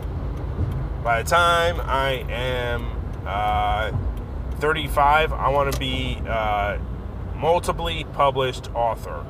By 1.07 1.23
the 1.23 1.31
time 1.31 1.81
I 1.83 2.27
am 2.29 2.91
uh, 3.25 3.93
35, 4.57 5.33
I 5.33 5.51
want 5.51 5.73
to 5.73 5.79
be 5.79 6.21
uh, 6.27 6.79
multiply 7.37 8.03
published 8.03 8.75
author. 8.75 9.25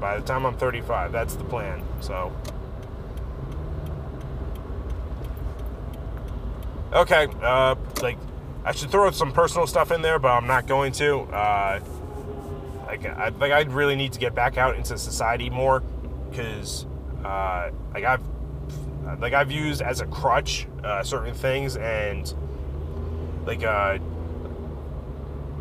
By 0.00 0.18
the 0.18 0.26
time 0.26 0.44
I'm 0.44 0.56
35, 0.56 1.12
that's 1.12 1.36
the 1.36 1.44
plan. 1.44 1.80
So. 2.00 2.32
Okay, 6.92 7.28
uh, 7.40 7.76
like 8.02 8.18
I 8.64 8.72
should 8.72 8.90
throw 8.90 9.08
some 9.12 9.30
personal 9.30 9.68
stuff 9.68 9.92
in 9.92 10.02
there, 10.02 10.18
but 10.18 10.32
I'm 10.32 10.48
not 10.48 10.66
going 10.66 10.90
to. 10.94 11.20
Uh, 11.20 11.80
like, 12.84 13.06
I 13.06 13.28
like 13.28 13.52
I 13.52 13.60
really 13.60 13.94
need 13.94 14.12
to 14.14 14.18
get 14.18 14.34
back 14.34 14.58
out 14.58 14.74
into 14.74 14.98
society 14.98 15.50
more 15.50 15.84
because, 16.30 16.84
uh, 17.24 17.70
like 17.94 18.02
I've 18.02 18.35
like 19.20 19.32
I've 19.32 19.50
used 19.50 19.82
as 19.82 20.00
a 20.00 20.06
crutch 20.06 20.66
uh, 20.84 21.02
certain 21.02 21.34
things 21.34 21.76
and 21.76 22.32
like 23.46 23.62
uh 23.62 23.98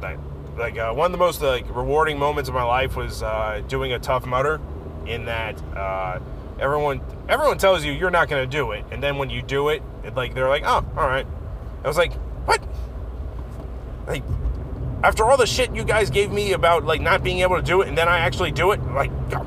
like 0.02 0.20
like 0.58 0.78
uh, 0.78 0.94
one 0.94 1.08
of 1.08 1.12
the 1.12 1.18
most 1.18 1.42
like 1.42 1.66
rewarding 1.76 2.18
moments 2.18 2.50
of 2.50 2.56
my 2.56 2.64
life 2.64 2.96
was 2.96 3.22
uh, 3.24 3.62
doing 3.68 3.94
a 3.94 4.00
tough 4.00 4.26
mudder 4.26 4.62
in 5.06 5.26
that 5.26 5.62
uh, 5.76 6.20
everyone 6.60 7.02
everyone 7.28 7.58
tells 7.58 7.84
you 7.84 7.92
you're 7.92 8.12
not 8.12 8.30
going 8.30 8.42
to 8.42 8.50
do 8.50 8.72
it 8.72 8.84
and 8.92 9.04
then 9.04 9.18
when 9.18 9.30
you 9.30 9.42
do 9.42 9.70
it, 9.70 9.84
it 10.04 10.16
like 10.16 10.34
they're 10.34 10.50
like 10.50 10.64
oh 10.66 10.86
all 10.98 11.08
right. 11.08 11.28
I 11.84 11.88
was 11.88 11.98
like 11.98 12.14
what? 12.46 12.62
Like 14.08 14.24
after 15.04 15.26
all 15.26 15.38
the 15.38 15.46
shit 15.46 15.76
you 15.76 15.84
guys 15.84 16.10
gave 16.10 16.32
me 16.32 16.54
about 16.54 16.86
like 16.86 17.02
not 17.02 17.24
being 17.24 17.40
able 17.40 17.58
to 17.58 17.62
do 17.62 17.82
it 17.82 17.88
and 17.88 17.98
then 17.98 18.08
i 18.08 18.18
actually 18.18 18.50
do 18.50 18.72
it 18.72 18.82
like 18.94 19.12
god, 19.30 19.46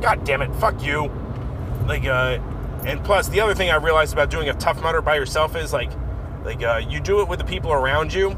god 0.00 0.24
damn 0.24 0.42
it 0.42 0.54
fuck 0.56 0.82
you. 0.82 1.10
Like 1.86 2.04
uh 2.04 2.38
and 2.86 3.02
plus 3.04 3.28
the 3.28 3.40
other 3.40 3.54
thing 3.54 3.70
i 3.70 3.76
realized 3.76 4.12
about 4.12 4.30
doing 4.30 4.48
a 4.48 4.54
tough 4.54 4.80
mudder 4.82 5.02
by 5.02 5.14
yourself 5.14 5.56
is 5.56 5.72
like 5.72 5.90
like 6.44 6.62
uh, 6.62 6.80
you 6.88 7.00
do 7.00 7.20
it 7.20 7.28
with 7.28 7.38
the 7.38 7.44
people 7.44 7.72
around 7.72 8.12
you 8.12 8.30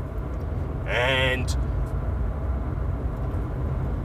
and 0.87 1.57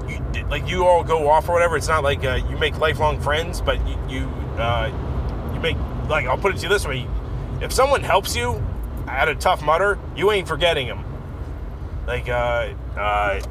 you, 0.08 0.46
like 0.48 0.68
you 0.68 0.86
all 0.86 1.04
go 1.04 1.30
off 1.30 1.50
or 1.50 1.54
whatever. 1.54 1.76
It's 1.76 1.88
not 1.88 2.04
like 2.04 2.24
uh, 2.24 2.40
you 2.50 2.58
make 2.58 2.78
lifelong 2.78 3.20
friends 3.20 3.62
but 3.62 3.86
you 3.88 3.98
you, 4.08 4.28
uh, 4.58 4.92
you 5.54 5.60
make 5.60 5.78
like 6.08 6.26
i'll 6.28 6.38
put 6.38 6.54
it 6.54 6.58
to 6.58 6.64
you 6.64 6.70
this 6.70 6.86
way. 6.88 7.08
If 7.62 7.72
someone 7.72 8.04
helps 8.04 8.36
you 8.36 8.64
at 9.08 9.28
a 9.30 9.36
tough 9.36 9.64
mudder 9.64 9.98
you 10.16 10.32
ain't 10.32 10.48
forgetting 10.48 10.88
them 10.88 11.04
like 12.06 12.30
uh, 12.30 12.70
uh, 12.96 13.42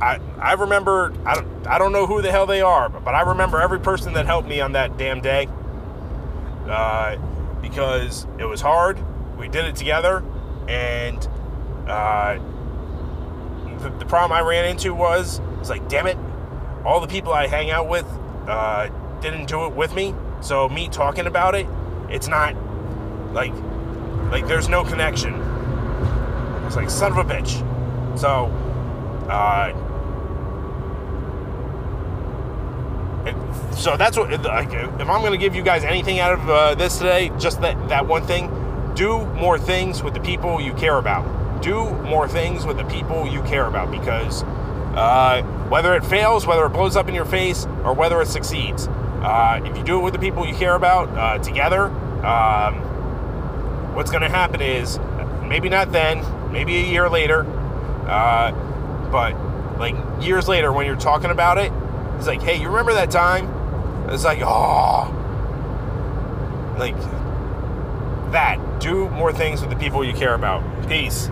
I 0.00 0.18
I 0.40 0.52
remember 0.54 1.14
I 1.24 1.34
don't 1.36 1.66
I 1.66 1.78
don't 1.78 1.92
know 1.92 2.06
who 2.06 2.20
the 2.20 2.30
hell 2.30 2.46
they 2.46 2.60
are, 2.60 2.88
but, 2.88 3.04
but 3.04 3.14
I 3.14 3.22
remember 3.22 3.60
every 3.60 3.80
person 3.80 4.12
that 4.14 4.26
helped 4.26 4.48
me 4.48 4.60
on 4.60 4.72
that 4.72 4.98
damn 4.98 5.20
day. 5.20 5.48
Uh, 6.68 7.16
because 7.60 8.26
it 8.38 8.44
was 8.44 8.60
hard. 8.60 8.98
We 9.38 9.48
did 9.48 9.64
it 9.64 9.76
together, 9.76 10.22
and 10.68 11.26
uh, 11.86 12.38
the, 13.78 13.90
the 13.98 14.06
problem 14.06 14.32
I 14.32 14.40
ran 14.42 14.64
into 14.64 14.94
was 14.94 15.40
was 15.58 15.70
like, 15.70 15.88
damn 15.88 16.06
it, 16.06 16.16
all 16.84 17.00
the 17.00 17.06
people 17.06 17.32
I 17.32 17.46
hang 17.46 17.70
out 17.70 17.88
with 17.88 18.06
uh, 18.46 18.88
didn't 19.20 19.46
do 19.46 19.66
it 19.66 19.74
with 19.74 19.94
me. 19.94 20.14
So 20.40 20.68
me 20.68 20.88
talking 20.88 21.26
about 21.26 21.54
it, 21.54 21.66
it's 22.10 22.28
not 22.28 22.54
like 23.32 23.52
like 24.30 24.46
there's 24.46 24.68
no 24.68 24.84
connection. 24.84 25.34
It's 26.66 26.76
like 26.76 26.90
son 26.90 27.12
of 27.12 27.18
a 27.18 27.24
bitch. 27.24 27.60
So, 28.18 28.46
uh, 29.28 29.72
it, 33.26 33.71
so 33.82 33.96
that's 33.96 34.16
what. 34.16 34.30
Like, 34.42 34.72
if 34.72 35.08
I'm 35.08 35.20
going 35.20 35.32
to 35.32 35.38
give 35.38 35.56
you 35.56 35.62
guys 35.62 35.82
anything 35.82 36.20
out 36.20 36.32
of 36.32 36.48
uh, 36.48 36.74
this 36.76 36.98
today, 36.98 37.32
just 37.38 37.60
that 37.62 37.88
that 37.88 38.06
one 38.06 38.24
thing: 38.24 38.48
do 38.94 39.26
more 39.34 39.58
things 39.58 40.02
with 40.02 40.14
the 40.14 40.20
people 40.20 40.60
you 40.60 40.72
care 40.74 40.98
about. 40.98 41.62
Do 41.62 41.90
more 42.02 42.28
things 42.28 42.64
with 42.64 42.76
the 42.76 42.84
people 42.84 43.26
you 43.26 43.42
care 43.42 43.66
about 43.66 43.90
because 43.90 44.44
uh, 44.94 45.42
whether 45.68 45.94
it 45.94 46.04
fails, 46.04 46.46
whether 46.46 46.64
it 46.64 46.70
blows 46.70 46.96
up 46.96 47.08
in 47.08 47.14
your 47.14 47.24
face, 47.24 47.66
or 47.84 47.92
whether 47.92 48.20
it 48.20 48.28
succeeds, 48.28 48.86
uh, 48.88 49.60
if 49.64 49.76
you 49.76 49.82
do 49.82 49.98
it 49.98 50.02
with 50.02 50.12
the 50.12 50.18
people 50.18 50.46
you 50.46 50.54
care 50.54 50.74
about 50.74 51.08
uh, 51.10 51.38
together, 51.42 51.86
um, 52.24 52.74
what's 53.94 54.10
going 54.10 54.22
to 54.22 54.28
happen 54.28 54.60
is 54.60 54.98
maybe 55.42 55.68
not 55.68 55.90
then, 55.90 56.24
maybe 56.52 56.76
a 56.76 56.86
year 56.86 57.08
later, 57.08 57.44
uh, 58.08 58.52
but 59.10 59.34
like 59.78 59.96
years 60.24 60.46
later 60.46 60.72
when 60.72 60.86
you're 60.86 60.96
talking 60.96 61.30
about 61.30 61.58
it, 61.58 61.72
it's 62.16 62.26
like, 62.26 62.42
hey, 62.42 62.60
you 62.60 62.68
remember 62.68 62.92
that 62.94 63.10
time? 63.10 63.51
It's 64.12 64.24
like, 64.24 64.40
oh, 64.42 65.08
like 66.78 66.96
that. 68.32 68.58
Do 68.78 69.08
more 69.08 69.32
things 69.32 69.62
with 69.62 69.70
the 69.70 69.76
people 69.76 70.04
you 70.04 70.12
care 70.12 70.34
about. 70.34 70.62
Peace. 70.86 71.30